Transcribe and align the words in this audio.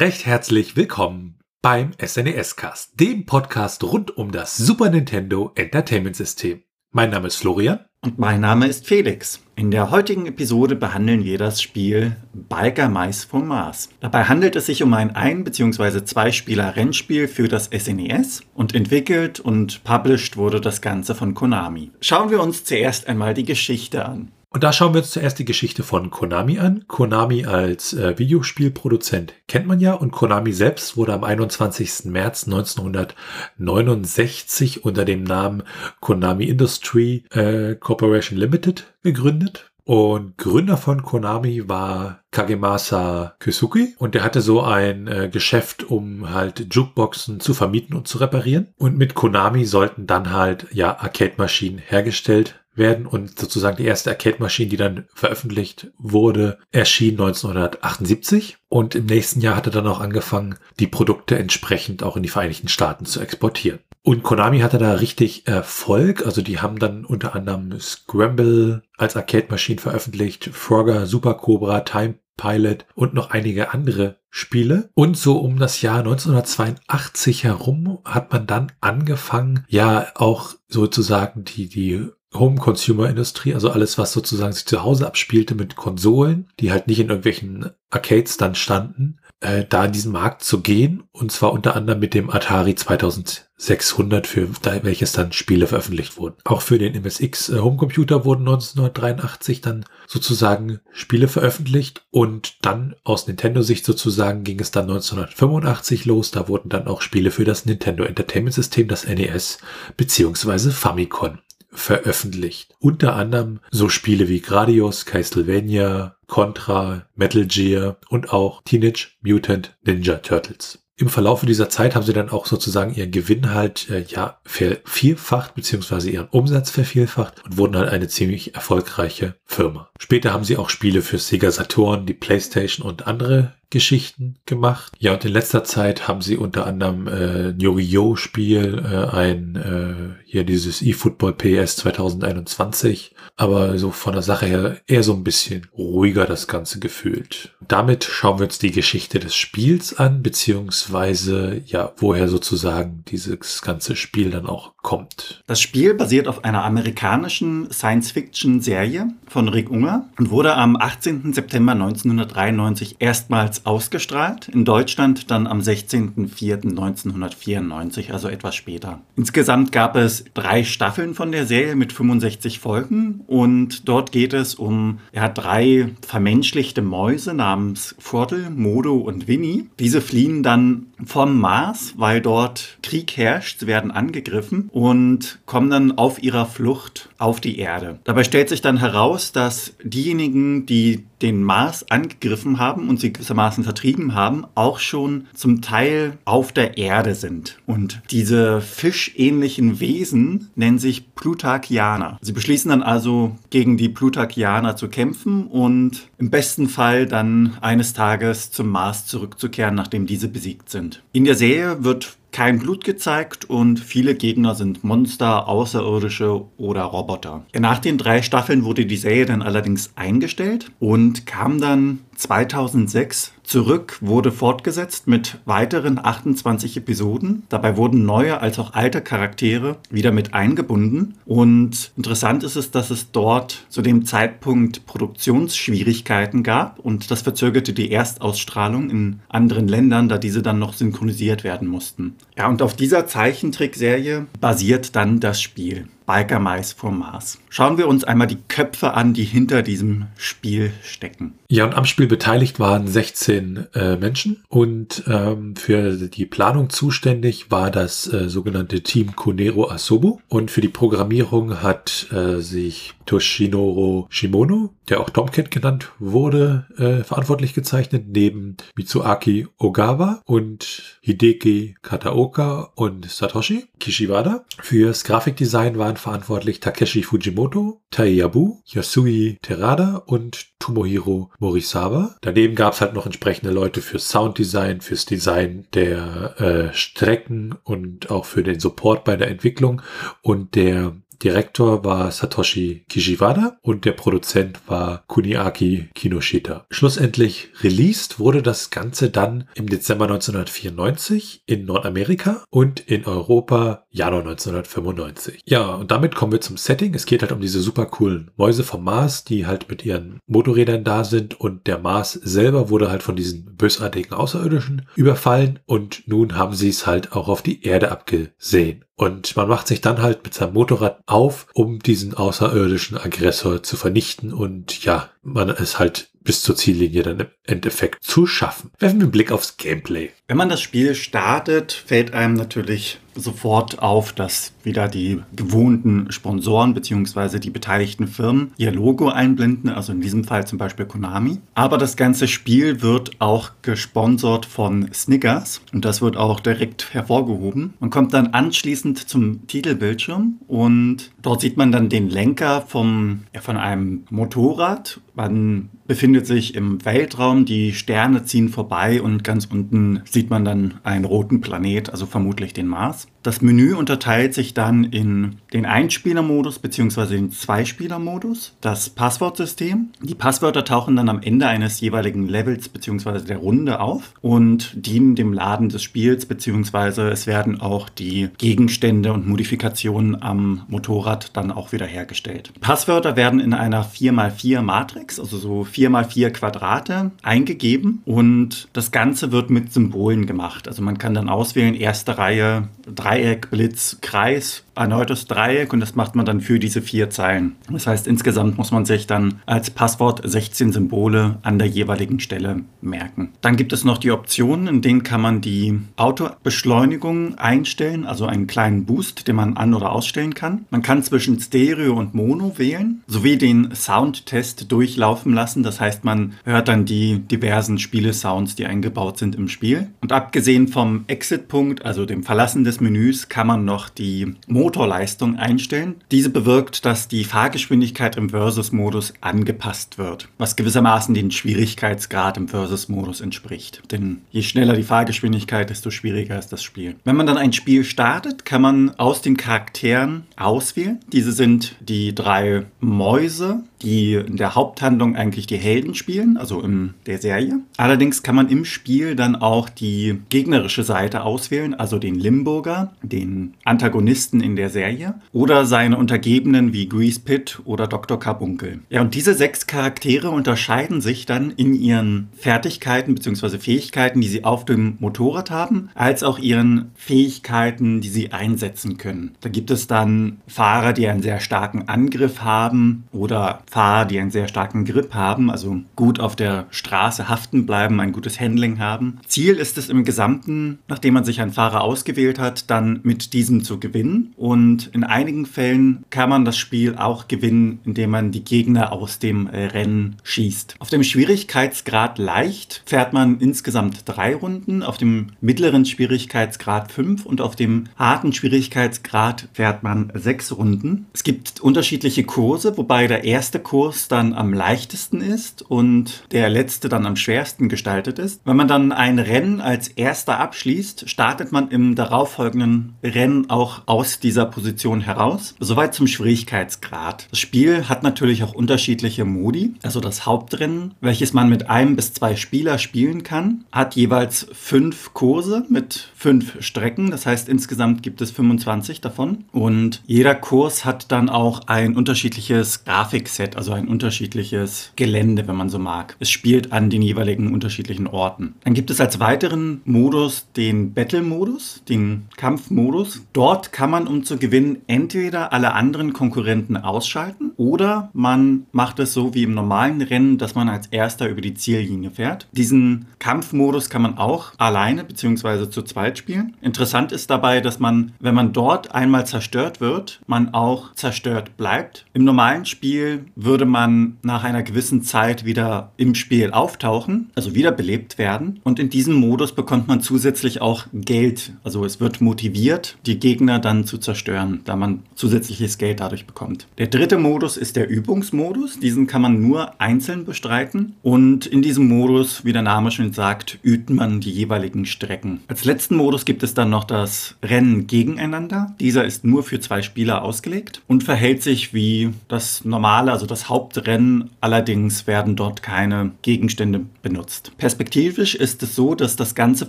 Recht 0.00 0.24
herzlich 0.24 0.76
willkommen 0.76 1.38
beim 1.60 1.90
SNES 2.02 2.56
Cast, 2.56 2.98
dem 2.98 3.26
Podcast 3.26 3.84
rund 3.84 4.16
um 4.16 4.32
das 4.32 4.56
Super 4.56 4.88
Nintendo 4.88 5.52
Entertainment 5.56 6.16
System. 6.16 6.62
Mein 6.90 7.10
Name 7.10 7.26
ist 7.26 7.36
Florian. 7.36 7.84
Und 8.00 8.18
mein 8.18 8.40
Name 8.40 8.66
ist 8.66 8.86
Felix. 8.86 9.42
In 9.56 9.70
der 9.70 9.90
heutigen 9.90 10.24
Episode 10.24 10.74
behandeln 10.74 11.22
wir 11.22 11.36
das 11.36 11.60
Spiel 11.60 12.16
Biker 12.32 12.88
Mice 12.88 13.24
vom 13.24 13.48
Mars. 13.48 13.90
Dabei 14.00 14.24
handelt 14.24 14.56
es 14.56 14.64
sich 14.64 14.82
um 14.82 14.94
ein 14.94 15.14
ein- 15.14 15.44
bzw. 15.44 16.02
zwei-Spieler-Rennspiel 16.02 17.28
für 17.28 17.48
das 17.48 17.66
SNES 17.66 18.40
und 18.54 18.74
entwickelt 18.74 19.38
und 19.38 19.84
published 19.84 20.38
wurde 20.38 20.62
das 20.62 20.80
Ganze 20.80 21.14
von 21.14 21.34
Konami. 21.34 21.90
Schauen 22.00 22.30
wir 22.30 22.40
uns 22.40 22.64
zuerst 22.64 23.06
einmal 23.06 23.34
die 23.34 23.44
Geschichte 23.44 24.06
an. 24.06 24.32
Und 24.52 24.64
da 24.64 24.72
schauen 24.72 24.94
wir 24.94 25.00
uns 25.00 25.12
zuerst 25.12 25.38
die 25.38 25.44
Geschichte 25.44 25.84
von 25.84 26.10
Konami 26.10 26.58
an. 26.58 26.84
Konami 26.88 27.46
als 27.46 27.92
äh, 27.92 28.18
Videospielproduzent 28.18 29.32
kennt 29.46 29.68
man 29.68 29.78
ja 29.78 29.94
und 29.94 30.10
Konami 30.10 30.52
selbst 30.52 30.96
wurde 30.96 31.12
am 31.12 31.22
21. 31.22 32.06
März 32.06 32.46
1969 32.46 34.84
unter 34.84 35.04
dem 35.04 35.22
Namen 35.22 35.62
Konami 36.00 36.46
Industry 36.46 37.22
äh, 37.30 37.76
Corporation 37.76 38.36
Limited 38.36 38.92
gegründet. 39.04 39.70
Und 39.84 40.36
Gründer 40.36 40.76
von 40.76 41.02
Konami 41.02 41.68
war 41.68 42.20
Kagemasa 42.30 43.34
Kysuki 43.38 43.94
und 43.98 44.14
der 44.14 44.22
hatte 44.22 44.40
so 44.40 44.62
ein 44.62 45.08
äh, 45.08 45.28
Geschäft, 45.28 45.84
um 45.84 46.30
halt 46.30 46.74
Jukeboxen 46.74 47.40
zu 47.40 47.54
vermieten 47.54 47.96
und 47.96 48.06
zu 48.06 48.18
reparieren. 48.18 48.68
Und 48.76 48.98
mit 48.98 49.14
Konami 49.14 49.64
sollten 49.64 50.06
dann 50.06 50.32
halt 50.32 50.66
ja 50.72 50.98
Arcade-Maschinen 50.98 51.78
hergestellt 51.78 52.59
werden 52.74 53.06
und 53.06 53.38
sozusagen 53.38 53.76
die 53.76 53.84
erste 53.84 54.10
Arcade-Maschine, 54.10 54.70
die 54.70 54.76
dann 54.76 55.06
veröffentlicht 55.14 55.88
wurde, 55.98 56.58
erschien 56.70 57.12
1978 57.12 58.58
und 58.68 58.94
im 58.94 59.06
nächsten 59.06 59.40
Jahr 59.40 59.56
hat 59.56 59.66
er 59.66 59.72
dann 59.72 59.86
auch 59.86 60.00
angefangen, 60.00 60.56
die 60.78 60.86
Produkte 60.86 61.38
entsprechend 61.38 62.02
auch 62.02 62.16
in 62.16 62.22
die 62.22 62.28
Vereinigten 62.28 62.68
Staaten 62.68 63.04
zu 63.04 63.20
exportieren. 63.20 63.80
Und 64.02 64.22
Konami 64.22 64.60
hatte 64.60 64.78
da 64.78 64.94
richtig 64.94 65.46
Erfolg, 65.46 66.24
also 66.24 66.40
die 66.40 66.60
haben 66.60 66.78
dann 66.78 67.04
unter 67.04 67.34
anderem 67.34 67.78
Scramble 67.80 68.82
als 68.96 69.16
Arcade-Maschine 69.16 69.80
veröffentlicht, 69.80 70.50
Frogger, 70.52 71.06
Super 71.06 71.34
Cobra, 71.34 71.80
Time 71.80 72.14
Pilot 72.40 72.86
und 72.94 73.12
noch 73.12 73.30
einige 73.30 73.74
andere 73.74 74.16
Spiele. 74.30 74.88
Und 74.94 75.16
so 75.18 75.38
um 75.38 75.58
das 75.58 75.82
Jahr 75.82 75.98
1982 75.98 77.44
herum 77.44 77.98
hat 78.04 78.32
man 78.32 78.46
dann 78.46 78.72
angefangen, 78.80 79.64
ja 79.68 80.06
auch 80.14 80.54
sozusagen 80.66 81.44
die, 81.44 81.68
die 81.68 82.08
Home-Consumer-Industrie, 82.34 83.54
also 83.54 83.70
alles, 83.70 83.98
was 83.98 84.12
sozusagen 84.12 84.52
sich 84.52 84.66
zu 84.66 84.82
Hause 84.82 85.06
abspielte 85.06 85.54
mit 85.54 85.76
Konsolen, 85.76 86.48
die 86.60 86.70
halt 86.70 86.86
nicht 86.86 87.00
in 87.00 87.08
irgendwelchen 87.08 87.70
Arcades 87.90 88.36
dann 88.36 88.54
standen, 88.54 89.18
äh, 89.40 89.64
da 89.68 89.86
in 89.86 89.92
diesen 89.92 90.12
Markt 90.12 90.44
zu 90.44 90.60
gehen. 90.60 91.02
Und 91.12 91.32
zwar 91.32 91.52
unter 91.52 91.74
anderem 91.74 91.98
mit 91.98 92.14
dem 92.14 92.30
Atari 92.30 92.76
2600, 92.76 94.28
für 94.28 94.48
welches 94.82 95.12
dann 95.12 95.32
Spiele 95.32 95.66
veröffentlicht 95.66 96.18
wurden. 96.18 96.36
Auch 96.44 96.62
für 96.62 96.78
den 96.78 96.94
MSX 96.94 97.48
äh, 97.48 97.58
Homecomputer 97.58 98.24
wurden 98.24 98.46
1983 98.46 99.60
dann 99.60 99.84
sozusagen 100.06 100.78
Spiele 100.92 101.26
veröffentlicht 101.26 102.02
und 102.10 102.58
dann 102.62 102.94
aus 103.02 103.26
Nintendo-Sicht 103.26 103.84
sozusagen 103.84 104.44
ging 104.44 104.60
es 104.60 104.70
dann 104.70 104.84
1985 104.84 106.04
los. 106.04 106.30
Da 106.30 106.46
wurden 106.46 106.68
dann 106.68 106.86
auch 106.86 107.02
Spiele 107.02 107.32
für 107.32 107.44
das 107.44 107.66
Nintendo 107.66 108.04
Entertainment 108.04 108.54
System, 108.54 108.86
das 108.86 109.04
NES, 109.04 109.58
beziehungsweise 109.96 110.70
Famicom 110.70 111.38
veröffentlicht. 111.72 112.74
Unter 112.78 113.16
anderem 113.16 113.60
so 113.70 113.88
Spiele 113.88 114.28
wie 114.28 114.40
Gradius, 114.40 115.06
Castlevania, 115.06 116.16
Contra, 116.26 117.06
Metal 117.14 117.46
Gear 117.46 117.96
und 118.08 118.32
auch 118.32 118.62
Teenage 118.64 119.08
Mutant 119.22 119.76
Ninja 119.84 120.16
Turtles. 120.16 120.78
Im 121.00 121.08
Verlaufe 121.08 121.46
dieser 121.46 121.70
Zeit 121.70 121.94
haben 121.94 122.04
sie 122.04 122.12
dann 122.12 122.28
auch 122.28 122.44
sozusagen 122.44 122.94
ihren 122.94 123.10
Gewinn 123.10 123.54
halt 123.54 123.88
äh, 123.88 124.04
ja 124.06 124.38
vervierfacht 124.44 125.54
beziehungsweise 125.54 126.10
ihren 126.10 126.28
Umsatz 126.28 126.68
vervielfacht 126.68 127.42
und 127.42 127.56
wurden 127.56 127.74
halt 127.74 127.88
eine 127.88 128.08
ziemlich 128.08 128.54
erfolgreiche 128.54 129.34
Firma. 129.46 129.88
Später 129.98 130.34
haben 130.34 130.44
sie 130.44 130.58
auch 130.58 130.68
Spiele 130.68 131.00
für 131.00 131.16
Sega 131.16 131.50
Saturn, 131.50 132.04
die 132.04 132.12
PlayStation 132.12 132.86
und 132.86 133.06
andere 133.06 133.54
Geschichten 133.70 134.36
gemacht. 134.46 134.92
Ja, 134.98 135.14
und 135.14 135.24
in 135.24 135.32
letzter 135.32 135.64
Zeit 135.64 136.08
haben 136.08 136.20
sie 136.20 136.36
unter 136.36 136.66
anderem 136.66 137.06
äh, 137.06 137.50
Yu-Gi-Oh! 137.50 138.16
Spiel, 138.16 138.84
äh, 138.84 139.16
ein 139.16 139.56
äh, 139.56 140.20
hier 140.24 140.44
dieses 140.44 140.82
eFootball 140.82 141.32
PS 141.32 141.76
2021, 141.76 143.14
aber 143.36 143.78
so 143.78 143.90
von 143.90 144.12
der 144.12 144.22
Sache 144.22 144.46
her 144.46 144.76
eher 144.86 145.02
so 145.02 145.14
ein 145.14 145.24
bisschen 145.24 145.68
ruhiger 145.76 146.26
das 146.26 146.48
Ganze 146.48 146.80
gefühlt. 146.80 147.54
Damit 147.66 148.04
schauen 148.04 148.38
wir 148.40 148.46
uns 148.46 148.58
die 148.58 148.72
Geschichte 148.72 149.20
des 149.20 149.34
Spiels 149.34 149.96
an, 149.96 150.22
beziehungsweise 150.22 151.62
ja, 151.66 151.92
woher 151.96 152.28
sozusagen 152.28 153.04
dieses 153.08 153.62
ganze 153.62 153.94
Spiel 153.94 154.30
dann 154.30 154.46
auch 154.46 154.72
kommt. 154.82 155.42
Das 155.46 155.60
Spiel 155.60 155.94
basiert 155.94 156.26
auf 156.26 156.44
einer 156.44 156.64
amerikanischen 156.64 157.70
Science-Fiction-Serie 157.70 159.08
von 159.26 159.48
Rick 159.48 159.70
Unger 159.70 160.08
und 160.18 160.30
wurde 160.30 160.56
am 160.56 160.76
18. 160.76 161.32
September 161.32 161.72
1993 161.72 162.96
erstmals 162.98 163.59
ausgestrahlt, 163.64 164.48
in 164.48 164.64
Deutschland 164.64 165.30
dann 165.30 165.46
am 165.46 165.60
16.04.1994, 165.60 168.10
also 168.12 168.28
etwas 168.28 168.54
später. 168.54 169.00
Insgesamt 169.16 169.72
gab 169.72 169.96
es 169.96 170.24
drei 170.34 170.64
Staffeln 170.64 171.14
von 171.14 171.32
der 171.32 171.46
Serie 171.46 171.76
mit 171.76 171.92
65 171.92 172.58
Folgen 172.58 173.20
und 173.26 173.88
dort 173.88 174.12
geht 174.12 174.32
es 174.32 174.54
um 174.54 175.00
ja, 175.12 175.28
drei 175.28 175.90
vermenschlichte 176.06 176.82
Mäuse 176.82 177.34
namens 177.34 177.94
Fordel, 177.98 178.50
Modo 178.50 178.96
und 178.96 179.28
Winnie. 179.28 179.68
Diese 179.78 180.00
fliehen 180.00 180.42
dann 180.42 180.86
vom 181.06 181.38
Mars, 181.38 181.94
weil 181.96 182.20
dort 182.20 182.78
Krieg 182.82 183.16
herrscht, 183.16 183.60
sie 183.60 183.66
werden 183.66 183.90
angegriffen 183.90 184.68
und 184.72 185.38
kommen 185.46 185.70
dann 185.70 185.98
auf 185.98 186.22
ihrer 186.22 186.46
Flucht 186.46 187.08
auf 187.18 187.40
die 187.40 187.58
Erde. 187.58 187.98
Dabei 188.04 188.24
stellt 188.24 188.48
sich 188.48 188.62
dann 188.62 188.78
heraus, 188.78 189.32
dass 189.32 189.74
diejenigen, 189.82 190.66
die 190.66 191.04
den 191.22 191.42
Mars 191.42 191.90
angegriffen 191.90 192.58
haben 192.58 192.88
und 192.88 192.98
sie 192.98 193.12
gewissermaßen 193.12 193.64
vertrieben 193.64 194.14
haben, 194.14 194.46
auch 194.54 194.78
schon 194.78 195.26
zum 195.34 195.60
Teil 195.60 196.18
auf 196.24 196.52
der 196.52 196.78
Erde 196.78 197.14
sind. 197.14 197.58
Und 197.66 198.00
diese 198.10 198.60
fischähnlichen 198.60 199.80
Wesen 199.80 200.48
nennen 200.54 200.78
sich 200.78 201.14
Plutakianer. 201.14 202.18
Sie 202.22 202.32
beschließen 202.32 202.70
dann 202.70 202.82
also, 202.82 203.36
gegen 203.50 203.76
die 203.76 203.88
Plutakianer 203.88 204.76
zu 204.76 204.88
kämpfen 204.88 205.46
und 205.46 206.08
im 206.18 206.30
besten 206.30 206.68
Fall 206.68 207.06
dann 207.06 207.56
eines 207.60 207.92
Tages 207.92 208.50
zum 208.50 208.68
Mars 208.68 209.06
zurückzukehren, 209.06 209.74
nachdem 209.74 210.06
diese 210.06 210.28
besiegt 210.28 210.70
sind. 210.70 210.89
In 211.12 211.24
der 211.24 211.34
Serie 211.34 211.84
wird 211.84 212.16
kein 212.32 212.58
Blut 212.58 212.84
gezeigt 212.84 213.48
und 213.50 213.80
viele 213.80 214.14
Gegner 214.14 214.54
sind 214.54 214.84
Monster, 214.84 215.48
Außerirdische 215.48 216.44
oder 216.58 216.82
Roboter. 216.84 217.44
Nach 217.58 217.78
den 217.78 217.98
drei 217.98 218.22
Staffeln 218.22 218.64
wurde 218.64 218.86
die 218.86 218.96
Serie 218.96 219.26
dann 219.26 219.42
allerdings 219.42 219.92
eingestellt 219.96 220.70
und 220.78 221.26
kam 221.26 221.60
dann 221.60 222.00
2006 222.20 223.32
zurück, 223.42 223.98
wurde 224.00 224.30
fortgesetzt 224.30 225.08
mit 225.08 225.38
weiteren 225.44 225.98
28 225.98 226.76
Episoden. 226.76 227.42
Dabei 227.48 227.76
wurden 227.76 228.04
neue 228.04 228.40
als 228.40 228.58
auch 228.58 228.74
alte 228.74 229.00
Charaktere 229.00 229.78
wieder 229.90 230.12
mit 230.12 230.34
eingebunden. 230.34 231.14
Und 231.24 231.90
interessant 231.96 232.44
ist 232.44 232.56
es, 232.56 232.70
dass 232.70 232.90
es 232.90 233.10
dort 233.10 233.66
zu 233.68 233.82
dem 233.82 234.04
Zeitpunkt 234.04 234.86
Produktionsschwierigkeiten 234.86 236.42
gab 236.42 236.78
und 236.78 237.10
das 237.10 237.22
verzögerte 237.22 237.72
die 237.72 237.90
Erstausstrahlung 237.90 238.90
in 238.90 239.20
anderen 239.28 239.66
Ländern, 239.66 240.08
da 240.08 240.18
diese 240.18 240.42
dann 240.42 240.58
noch 240.58 240.74
synchronisiert 240.74 241.42
werden 241.42 241.66
mussten. 241.66 242.14
Ja, 242.36 242.48
und 242.48 242.62
auf 242.62 242.74
dieser 242.74 243.06
Zeichentrickserie 243.06 244.26
basiert 244.40 244.94
dann 244.94 245.20
das 245.20 245.42
Spiel. 245.42 245.88
Biker 246.10 246.40
Mice 246.40 246.74
Mars. 246.82 247.38
Schauen 247.50 247.78
wir 247.78 247.86
uns 247.86 248.02
einmal 248.02 248.26
die 248.26 248.38
Köpfe 248.48 248.94
an, 248.94 249.14
die 249.14 249.22
hinter 249.22 249.62
diesem 249.62 250.08
Spiel 250.16 250.72
stecken. 250.82 251.34
Ja, 251.48 251.64
und 251.64 251.74
am 251.76 251.84
Spiel 251.84 252.08
beteiligt 252.08 252.58
waren 252.58 252.88
16 252.88 253.66
äh, 253.74 253.96
Menschen 253.96 254.42
und 254.48 255.04
ähm, 255.06 255.54
für 255.54 255.92
die 255.92 256.26
Planung 256.26 256.68
zuständig 256.68 257.52
war 257.52 257.70
das 257.70 258.12
äh, 258.12 258.28
sogenannte 258.28 258.82
Team 258.82 259.14
Conero 259.14 259.70
Asobo 259.70 260.20
und 260.28 260.50
für 260.50 260.60
die 260.60 260.68
Programmierung 260.68 261.62
hat 261.62 262.08
äh, 262.12 262.40
sich 262.40 262.94
Toshinoro 263.06 264.06
Shimono, 264.08 264.72
der 264.88 265.00
auch 265.00 265.10
Tomcat 265.10 265.50
genannt 265.50 265.90
wurde, 265.98 266.66
äh, 266.78 267.02
verantwortlich 267.02 267.54
gezeichnet, 267.54 268.04
neben 268.06 268.56
Mitsuaki 268.76 269.48
Ogawa 269.58 270.22
und 270.24 270.98
Hideki 271.00 271.74
Kataoka 271.82 272.70
und 272.76 273.10
Satoshi 273.10 273.66
Kishiwada. 273.80 274.44
Fürs 274.60 275.02
Grafikdesign 275.02 275.76
waren 275.76 275.96
verantwortlich 276.00 276.60
Takeshi 276.60 277.02
Fujimoto, 277.02 277.80
Taiyabu, 277.90 278.60
Yasui 278.66 279.38
Terada 279.42 280.02
und 280.06 280.46
Tomohiro 280.58 281.30
Morisawa. 281.38 282.16
Daneben 282.20 282.54
gab 282.54 282.74
es 282.74 282.80
halt 282.80 282.94
noch 282.94 283.06
entsprechende 283.06 283.52
Leute 283.52 283.80
fürs 283.82 284.08
Sounddesign, 284.08 284.80
fürs 284.80 285.06
Design 285.06 285.66
der 285.74 286.40
äh, 286.40 286.74
Strecken 286.74 287.54
und 287.64 288.10
auch 288.10 288.24
für 288.24 288.42
den 288.42 288.60
Support 288.60 289.04
bei 289.04 289.16
der 289.16 289.28
Entwicklung. 289.28 289.82
Und 290.22 290.54
der 290.54 290.94
Direktor 291.22 291.84
war 291.84 292.10
Satoshi 292.10 292.84
Kishiwada 292.88 293.58
und 293.60 293.84
der 293.84 293.92
Produzent 293.92 294.58
war 294.66 295.04
Kuniaki 295.06 295.90
Kinoshita. 295.94 296.66
Schlussendlich 296.70 297.50
released 297.62 298.18
wurde 298.18 298.42
das 298.42 298.70
Ganze 298.70 299.10
dann 299.10 299.46
im 299.54 299.68
Dezember 299.68 300.04
1994 300.06 301.42
in 301.44 301.66
Nordamerika 301.66 302.44
und 302.48 302.80
in 302.80 303.04
Europa 303.04 303.84
Januar 303.90 304.20
1995. 304.20 305.40
Ja, 305.44 305.74
und 305.74 305.90
damit 305.90 306.14
kommen 306.14 306.32
wir 306.32 306.40
zum 306.40 306.56
Setting. 306.56 306.94
Es 306.94 307.06
geht 307.06 307.22
halt 307.22 307.32
um 307.32 307.40
diese 307.40 307.60
super 307.60 307.86
coolen 307.86 308.30
Mäuse 308.36 308.62
vom 308.62 308.84
Mars, 308.84 309.24
die 309.24 309.46
halt 309.46 309.68
mit 309.68 309.84
ihren 309.84 310.20
Motorrädern 310.26 310.84
da 310.84 311.04
sind 311.04 311.38
und 311.40 311.66
der 311.66 311.78
Mars 311.78 312.12
selber 312.12 312.70
wurde 312.70 312.90
halt 312.90 313.02
von 313.02 313.16
diesen 313.16 313.56
bösartigen 313.56 314.12
Außerirdischen 314.12 314.86
überfallen 314.94 315.58
und 315.66 316.06
nun 316.06 316.36
haben 316.36 316.54
sie 316.54 316.68
es 316.68 316.86
halt 316.86 317.12
auch 317.12 317.28
auf 317.28 317.42
die 317.42 317.64
Erde 317.64 317.90
abgesehen. 317.90 318.84
Und 319.00 319.34
man 319.34 319.48
macht 319.48 319.66
sich 319.66 319.80
dann 319.80 320.02
halt 320.02 320.22
mit 320.24 320.34
seinem 320.34 320.52
Motorrad 320.52 321.00
auf, 321.06 321.46
um 321.54 321.78
diesen 321.78 322.12
außerirdischen 322.12 322.98
Aggressor 322.98 323.62
zu 323.62 323.78
vernichten. 323.78 324.30
Und 324.30 324.84
ja, 324.84 325.08
man 325.22 325.48
ist 325.48 325.78
halt 325.78 326.10
bis 326.22 326.42
zur 326.42 326.54
Ziellinie 326.54 327.02
dann 327.02 327.20
im 327.20 327.26
Endeffekt 327.44 328.04
zu 328.04 328.26
schaffen. 328.26 328.70
Werfen 328.78 328.98
wir 328.98 329.04
einen 329.04 329.10
Blick 329.10 329.32
aufs 329.32 329.56
Gameplay. 329.56 330.10
Wenn 330.28 330.36
man 330.36 330.50
das 330.50 330.60
Spiel 330.60 330.94
startet, 330.94 331.72
fällt 331.72 332.12
einem 332.12 332.34
natürlich 332.34 332.98
sofort 333.14 333.80
auf, 333.80 334.12
dass 334.12 334.52
wieder 334.62 334.88
die 334.88 335.20
gewohnten 335.34 336.10
Sponsoren 336.10 336.74
bzw. 336.74 337.38
die 337.38 337.50
beteiligten 337.50 338.06
Firmen 338.06 338.52
ihr 338.56 338.72
Logo 338.72 339.08
einblenden, 339.08 339.70
also 339.70 339.92
in 339.92 340.00
diesem 340.00 340.24
Fall 340.24 340.46
zum 340.46 340.58
Beispiel 340.58 340.86
Konami. 340.86 341.38
Aber 341.54 341.78
das 341.78 341.96
ganze 341.96 342.28
Spiel 342.28 342.82
wird 342.82 343.20
auch 343.20 343.50
gesponsert 343.62 344.46
von 344.46 344.88
Snickers 344.92 345.60
und 345.72 345.84
das 345.84 346.02
wird 346.02 346.16
auch 346.16 346.40
direkt 346.40 346.92
hervorgehoben. 346.94 347.74
Man 347.80 347.90
kommt 347.90 348.14
dann 348.14 348.28
anschließend 348.28 349.08
zum 349.08 349.46
Titelbildschirm 349.46 350.38
und 350.46 351.10
dort 351.22 351.40
sieht 351.40 351.56
man 351.56 351.72
dann 351.72 351.88
den 351.88 352.08
Lenker 352.08 352.62
vom, 352.62 353.24
ja, 353.34 353.40
von 353.40 353.56
einem 353.56 354.04
Motorrad. 354.10 355.00
Man 355.14 355.70
befindet 355.86 356.26
sich 356.26 356.54
im 356.54 356.84
Weltraum, 356.84 357.44
die 357.44 357.72
Sterne 357.72 358.24
ziehen 358.24 358.48
vorbei 358.48 359.02
und 359.02 359.24
ganz 359.24 359.46
unten 359.46 360.02
sieht 360.04 360.30
man 360.30 360.44
dann 360.44 360.74
einen 360.82 361.04
roten 361.04 361.40
Planet, 361.40 361.90
also 361.90 362.06
vermutlich 362.06 362.52
den 362.52 362.66
Mars. 362.66 363.08
Das 363.22 363.42
Menü 363.42 363.74
unterteilt 363.74 364.32
sich 364.32 364.54
dann 364.54 364.84
in 364.84 365.36
den 365.52 365.66
Einspielermodus 365.66 366.58
bzw. 366.58 367.06
den 367.16 367.30
Zweispielermodus, 367.30 368.54
das 368.62 368.88
Passwortsystem. 368.88 369.90
Die 370.00 370.14
Passwörter 370.14 370.64
tauchen 370.64 370.96
dann 370.96 371.10
am 371.10 371.20
Ende 371.20 371.46
eines 371.46 371.80
jeweiligen 371.80 372.28
Levels 372.28 372.70
bzw. 372.70 373.20
der 373.20 373.36
Runde 373.36 373.80
auf 373.80 374.14
und 374.22 374.72
dienen 374.74 375.16
dem 375.16 375.34
Laden 375.34 375.68
des 375.68 375.82
Spiels 375.82 376.24
bzw. 376.24 377.10
es 377.10 377.26
werden 377.26 377.60
auch 377.60 377.90
die 377.90 378.30
Gegenstände 378.38 379.12
und 379.12 379.28
Modifikationen 379.28 380.20
am 380.22 380.62
Motorrad 380.68 381.36
dann 381.36 381.50
auch 381.50 381.72
wieder 381.72 381.86
hergestellt. 381.86 382.52
Passwörter 382.60 383.16
werden 383.16 383.40
in 383.40 383.52
einer 383.52 383.84
4x4 383.84 384.62
Matrix, 384.62 385.20
also 385.20 385.36
so 385.36 385.66
4x4 385.70 386.30
Quadrate, 386.30 387.10
eingegeben 387.22 388.00
und 388.06 388.68
das 388.72 388.92
Ganze 388.92 389.30
wird 389.30 389.50
mit 389.50 389.74
Symbolen 389.74 390.24
gemacht. 390.24 390.68
Also 390.68 390.80
man 390.80 390.96
kann 390.96 391.12
dann 391.12 391.28
auswählen, 391.28 391.74
erste 391.74 392.16
Reihe, 392.16 392.68
Dreieck, 393.10 393.50
Blitz, 393.50 393.98
Kreis 394.00 394.62
erneutes 394.74 395.26
Dreieck 395.26 395.72
und 395.72 395.80
das 395.80 395.94
macht 395.94 396.14
man 396.14 396.26
dann 396.26 396.40
für 396.40 396.58
diese 396.58 396.82
vier 396.82 397.10
Zeilen. 397.10 397.56
Das 397.70 397.86
heißt, 397.86 398.06
insgesamt 398.06 398.58
muss 398.58 398.72
man 398.72 398.84
sich 398.84 399.06
dann 399.06 399.40
als 399.46 399.70
Passwort 399.70 400.20
16 400.24 400.72
Symbole 400.72 401.38
an 401.42 401.58
der 401.58 401.68
jeweiligen 401.68 402.20
Stelle 402.20 402.62
merken. 402.80 403.30
Dann 403.40 403.56
gibt 403.56 403.72
es 403.72 403.84
noch 403.84 403.98
die 403.98 404.10
Optionen, 404.10 404.66
in 404.66 404.82
denen 404.82 405.02
kann 405.02 405.20
man 405.20 405.40
die 405.40 405.78
Autobeschleunigung 405.96 407.38
einstellen, 407.38 408.04
also 408.04 408.26
einen 408.26 408.46
kleinen 408.46 408.84
Boost, 408.86 409.28
den 409.28 409.36
man 409.36 409.56
an- 409.56 409.74
oder 409.74 409.92
ausstellen 409.92 410.34
kann. 410.34 410.66
Man 410.70 410.82
kann 410.82 411.02
zwischen 411.02 411.38
Stereo 411.38 411.94
und 411.94 412.14
Mono 412.14 412.58
wählen, 412.58 413.02
sowie 413.06 413.36
den 413.36 413.74
Soundtest 413.74 414.70
durchlaufen 414.72 415.32
lassen. 415.32 415.62
Das 415.62 415.80
heißt, 415.80 416.04
man 416.04 416.34
hört 416.44 416.68
dann 416.68 416.84
die 416.84 417.20
diversen 417.20 417.78
Spielesounds, 417.78 418.54
die 418.54 418.66
eingebaut 418.66 419.18
sind 419.18 419.34
im 419.34 419.48
Spiel. 419.48 419.88
Und 420.00 420.12
abgesehen 420.12 420.68
vom 420.68 421.04
Exit-Punkt, 421.06 421.84
also 421.84 422.06
dem 422.06 422.22
Verlassen 422.22 422.64
des 422.64 422.80
Menüs, 422.80 423.28
kann 423.28 423.46
man 423.46 423.64
noch 423.64 423.88
die 423.88 424.34
Motor 424.46 424.69
Motorleistung 424.70 425.36
einstellen. 425.36 425.96
Diese 426.12 426.30
bewirkt, 426.30 426.84
dass 426.84 427.08
die 427.08 427.24
Fahrgeschwindigkeit 427.24 428.14
im 428.14 428.30
Versus-Modus 428.30 429.14
angepasst 429.20 429.98
wird, 429.98 430.28
was 430.38 430.54
gewissermaßen 430.54 431.12
den 431.12 431.32
Schwierigkeitsgrad 431.32 432.36
im 432.36 432.46
Versus-Modus 432.46 433.20
entspricht. 433.20 433.82
Denn 433.90 434.18
je 434.30 434.42
schneller 434.42 434.74
die 434.74 434.84
Fahrgeschwindigkeit, 434.84 435.70
desto 435.70 435.90
schwieriger 435.90 436.38
ist 436.38 436.52
das 436.52 436.62
Spiel. 436.62 436.94
Wenn 437.02 437.16
man 437.16 437.26
dann 437.26 437.36
ein 437.36 437.52
Spiel 437.52 437.82
startet, 437.82 438.44
kann 438.44 438.62
man 438.62 438.90
aus 438.90 439.22
den 439.22 439.36
Charakteren 439.36 440.22
auswählen. 440.36 441.00
Diese 441.12 441.32
sind 441.32 441.74
die 441.80 442.14
drei 442.14 442.66
Mäuse, 442.78 443.64
die 443.82 444.14
in 444.14 444.36
der 444.36 444.54
Haupthandlung 444.54 445.16
eigentlich 445.16 445.46
die 445.46 445.56
Helden 445.56 445.94
spielen, 445.94 446.36
also 446.36 446.60
in 446.60 446.94
der 447.06 447.18
Serie. 447.18 447.60
Allerdings 447.76 448.22
kann 448.22 448.34
man 448.34 448.48
im 448.48 448.64
Spiel 448.64 449.16
dann 449.16 449.36
auch 449.36 449.68
die 449.68 450.20
gegnerische 450.28 450.82
Seite 450.82 451.22
auswählen, 451.22 451.74
also 451.74 451.98
den 451.98 452.14
Limburger, 452.14 452.92
den 453.02 453.54
Antagonisten 453.64 454.40
in 454.40 454.56
der 454.56 454.70
Serie 454.70 455.14
oder 455.32 455.66
seine 455.66 455.96
Untergebenen 455.96 456.72
wie 456.72 456.88
Grease 456.88 457.20
Pitt 457.20 457.60
oder 457.64 457.86
Dr. 457.86 458.18
Carbunkel. 458.18 458.80
Ja, 458.90 459.00
und 459.00 459.14
diese 459.14 459.34
sechs 459.34 459.66
Charaktere 459.66 460.30
unterscheiden 460.30 461.00
sich 461.00 461.26
dann 461.26 461.50
in 461.50 461.74
ihren 461.74 462.28
Fertigkeiten 462.36 463.14
bzw. 463.14 463.58
Fähigkeiten, 463.58 464.20
die 464.20 464.28
sie 464.28 464.44
auf 464.44 464.64
dem 464.64 464.96
Motorrad 465.00 465.50
haben, 465.50 465.90
als 465.94 466.22
auch 466.22 466.38
ihren 466.38 466.90
Fähigkeiten, 466.94 468.00
die 468.00 468.08
sie 468.08 468.32
einsetzen 468.32 468.98
können. 468.98 469.32
Da 469.40 469.48
gibt 469.48 469.70
es 469.70 469.86
dann 469.86 470.38
Fahrer, 470.46 470.92
die 470.92 471.08
einen 471.08 471.22
sehr 471.22 471.40
starken 471.40 471.88
Angriff 471.88 472.42
haben 472.42 473.04
oder 473.12 473.62
Fahrer, 473.70 474.04
die 474.04 474.18
einen 474.18 474.32
sehr 474.32 474.48
starken 474.48 474.84
Grip 474.84 475.14
haben, 475.14 475.48
also 475.48 475.78
gut 475.94 476.18
auf 476.18 476.34
der 476.34 476.66
Straße 476.70 477.28
haften 477.28 477.66
bleiben, 477.66 478.00
ein 478.00 478.12
gutes 478.12 478.40
Handling 478.40 478.80
haben. 478.80 479.18
Ziel 479.28 479.54
ist 479.54 479.78
es 479.78 479.88
im 479.88 480.04
Gesamten, 480.04 480.80
nachdem 480.88 481.14
man 481.14 481.24
sich 481.24 481.40
einen 481.40 481.52
Fahrer 481.52 481.82
ausgewählt 481.82 482.40
hat, 482.40 482.68
dann 482.68 482.98
mit 483.04 483.32
diesem 483.32 483.62
zu 483.62 483.78
gewinnen. 483.78 484.34
Und 484.36 484.90
in 484.92 485.04
einigen 485.04 485.46
Fällen 485.46 486.04
kann 486.10 486.28
man 486.30 486.44
das 486.44 486.58
Spiel 486.58 486.96
auch 486.96 487.28
gewinnen, 487.28 487.78
indem 487.84 488.10
man 488.10 488.32
die 488.32 488.42
Gegner 488.42 488.92
aus 488.92 489.20
dem 489.20 489.46
Rennen 489.46 490.16
schießt. 490.24 490.74
Auf 490.80 490.90
dem 490.90 491.04
Schwierigkeitsgrad 491.04 492.18
leicht 492.18 492.82
fährt 492.86 493.12
man 493.12 493.38
insgesamt 493.38 494.02
drei 494.06 494.34
Runden, 494.34 494.82
auf 494.82 494.98
dem 494.98 495.28
mittleren 495.40 495.84
Schwierigkeitsgrad 495.84 496.90
fünf 496.90 497.24
und 497.24 497.40
auf 497.40 497.54
dem 497.54 497.84
harten 497.96 498.32
Schwierigkeitsgrad 498.32 499.48
fährt 499.52 499.84
man 499.84 500.10
sechs 500.14 500.56
Runden. 500.56 501.06
Es 501.12 501.22
gibt 501.22 501.60
unterschiedliche 501.60 502.24
Kurse, 502.24 502.76
wobei 502.76 503.06
der 503.06 503.22
erste 503.22 503.59
Kurs 503.60 504.08
dann 504.08 504.34
am 504.34 504.52
leichtesten 504.52 505.20
ist 505.20 505.62
und 505.62 506.24
der 506.32 506.48
letzte 506.48 506.88
dann 506.88 507.06
am 507.06 507.16
schwersten 507.16 507.68
gestaltet 507.68 508.18
ist. 508.18 508.40
Wenn 508.44 508.56
man 508.56 508.68
dann 508.68 508.92
ein 508.92 509.18
Rennen 509.18 509.60
als 509.60 509.88
erster 509.88 510.38
abschließt, 510.40 511.08
startet 511.08 511.52
man 511.52 511.68
im 511.68 511.94
darauffolgenden 511.94 512.94
Rennen 513.02 513.48
auch 513.50 513.82
aus 513.86 514.20
dieser 514.20 514.46
Position 514.46 515.00
heraus. 515.00 515.54
Soweit 515.60 515.94
zum 515.94 516.06
Schwierigkeitsgrad. 516.06 517.28
Das 517.30 517.38
Spiel 517.38 517.88
hat 517.88 518.02
natürlich 518.02 518.42
auch 518.42 518.54
unterschiedliche 518.54 519.24
Modi. 519.24 519.74
Also 519.82 520.00
das 520.00 520.26
Hauptrennen, 520.26 520.94
welches 521.00 521.32
man 521.32 521.48
mit 521.48 521.70
einem 521.70 521.96
bis 521.96 522.12
zwei 522.12 522.36
Spieler 522.36 522.78
spielen 522.78 523.22
kann, 523.22 523.64
hat 523.72 523.94
jeweils 523.96 524.46
fünf 524.52 525.14
Kurse 525.14 525.64
mit 525.68 526.10
fünf 526.14 526.62
Strecken. 526.62 527.10
Das 527.10 527.26
heißt, 527.26 527.48
insgesamt 527.48 528.02
gibt 528.02 528.20
es 528.20 528.30
25 528.30 529.00
davon. 529.00 529.44
Und 529.52 530.02
jeder 530.06 530.34
Kurs 530.34 530.84
hat 530.84 531.12
dann 531.12 531.28
auch 531.28 531.62
ein 531.66 531.96
unterschiedliches 531.96 532.84
Grafikset, 532.84 533.49
also 533.56 533.72
ein 533.72 533.88
unterschiedliches 533.88 534.92
Gelände, 534.96 535.46
wenn 535.48 535.56
man 535.56 535.68
so 535.68 535.78
mag. 535.78 536.16
Es 536.20 536.30
spielt 536.30 536.72
an 536.72 536.90
den 536.90 537.02
jeweiligen 537.02 537.52
unterschiedlichen 537.52 538.06
Orten. 538.06 538.54
Dann 538.64 538.74
gibt 538.74 538.90
es 538.90 539.00
als 539.00 539.20
weiteren 539.20 539.80
Modus 539.84 540.46
den 540.56 540.92
Battle-Modus, 540.92 541.82
den 541.88 542.26
Kampfmodus. 542.36 543.22
Dort 543.32 543.72
kann 543.72 543.90
man, 543.90 544.06
um 544.06 544.24
zu 544.24 544.38
gewinnen, 544.38 544.78
entweder 544.86 545.52
alle 545.52 545.74
anderen 545.74 546.12
Konkurrenten 546.12 546.76
ausschalten 546.76 547.52
oder 547.56 548.10
man 548.12 548.66
macht 548.72 548.98
es 548.98 549.12
so 549.12 549.34
wie 549.34 549.42
im 549.42 549.54
normalen 549.54 550.02
Rennen, 550.02 550.38
dass 550.38 550.54
man 550.54 550.68
als 550.68 550.86
erster 550.88 551.28
über 551.28 551.40
die 551.40 551.54
Ziellinie 551.54 552.10
fährt. 552.10 552.48
Diesen 552.52 553.06
Kampfmodus 553.18 553.90
kann 553.90 554.02
man 554.02 554.18
auch 554.18 554.52
alleine 554.58 555.04
bzw. 555.04 555.68
zu 555.70 555.82
zweit 555.82 556.18
spielen. 556.18 556.56
Interessant 556.60 557.12
ist 557.12 557.30
dabei, 557.30 557.60
dass 557.60 557.78
man, 557.78 558.12
wenn 558.20 558.34
man 558.34 558.52
dort 558.52 558.94
einmal 558.94 559.26
zerstört 559.26 559.80
wird, 559.80 560.20
man 560.26 560.54
auch 560.54 560.94
zerstört 560.94 561.56
bleibt. 561.56 562.06
Im 562.12 562.24
normalen 562.24 562.64
Spiel 562.64 563.26
würde 563.44 563.64
man 563.64 564.16
nach 564.22 564.44
einer 564.44 564.62
gewissen 564.62 565.02
Zeit 565.02 565.44
wieder 565.44 565.92
im 565.96 566.14
Spiel 566.14 566.50
auftauchen, 566.50 567.30
also 567.34 567.54
wiederbelebt 567.54 568.18
werden. 568.18 568.60
Und 568.64 568.78
in 568.78 568.90
diesem 568.90 569.14
Modus 569.14 569.52
bekommt 569.52 569.88
man 569.88 570.00
zusätzlich 570.00 570.60
auch 570.60 570.86
Geld. 570.92 571.52
Also 571.64 571.84
es 571.84 572.00
wird 572.00 572.20
motiviert, 572.20 572.98
die 573.06 573.18
Gegner 573.18 573.58
dann 573.58 573.84
zu 573.84 573.98
zerstören, 573.98 574.60
da 574.64 574.76
man 574.76 575.02
zusätzliches 575.14 575.78
Geld 575.78 576.00
dadurch 576.00 576.26
bekommt. 576.26 576.66
Der 576.78 576.88
dritte 576.88 577.18
Modus 577.18 577.56
ist 577.56 577.76
der 577.76 577.88
Übungsmodus. 577.88 578.78
Diesen 578.80 579.06
kann 579.06 579.22
man 579.22 579.40
nur 579.40 579.80
einzeln 579.80 580.24
bestreiten. 580.24 580.94
Und 581.02 581.46
in 581.46 581.62
diesem 581.62 581.88
Modus, 581.88 582.44
wie 582.44 582.52
der 582.52 582.62
Name 582.62 582.90
schon 582.90 583.12
sagt, 583.12 583.58
übt 583.62 583.92
man 583.92 584.20
die 584.20 584.30
jeweiligen 584.30 584.86
Strecken. 584.86 585.40
Als 585.48 585.64
letzten 585.64 585.96
Modus 585.96 586.24
gibt 586.24 586.42
es 586.42 586.54
dann 586.54 586.70
noch 586.70 586.84
das 586.84 587.36
Rennen 587.42 587.86
gegeneinander. 587.86 588.74
Dieser 588.80 589.04
ist 589.04 589.24
nur 589.24 589.42
für 589.42 589.60
zwei 589.60 589.82
Spieler 589.82 590.22
ausgelegt 590.22 590.82
und 590.86 591.04
verhält 591.04 591.42
sich 591.42 591.72
wie 591.72 592.10
das 592.28 592.64
normale, 592.64 593.12
also 593.12 593.26
das 593.30 593.48
Hauptrennen. 593.48 594.30
Allerdings 594.40 595.06
werden 595.06 595.36
dort 595.36 595.62
keine 595.62 596.12
Gegenstände 596.22 596.86
benutzt. 597.02 597.52
Perspektivisch 597.58 598.34
ist 598.34 598.62
es 598.62 598.74
so, 598.74 598.94
dass 598.94 599.16
das 599.16 599.34
Ganze 599.34 599.68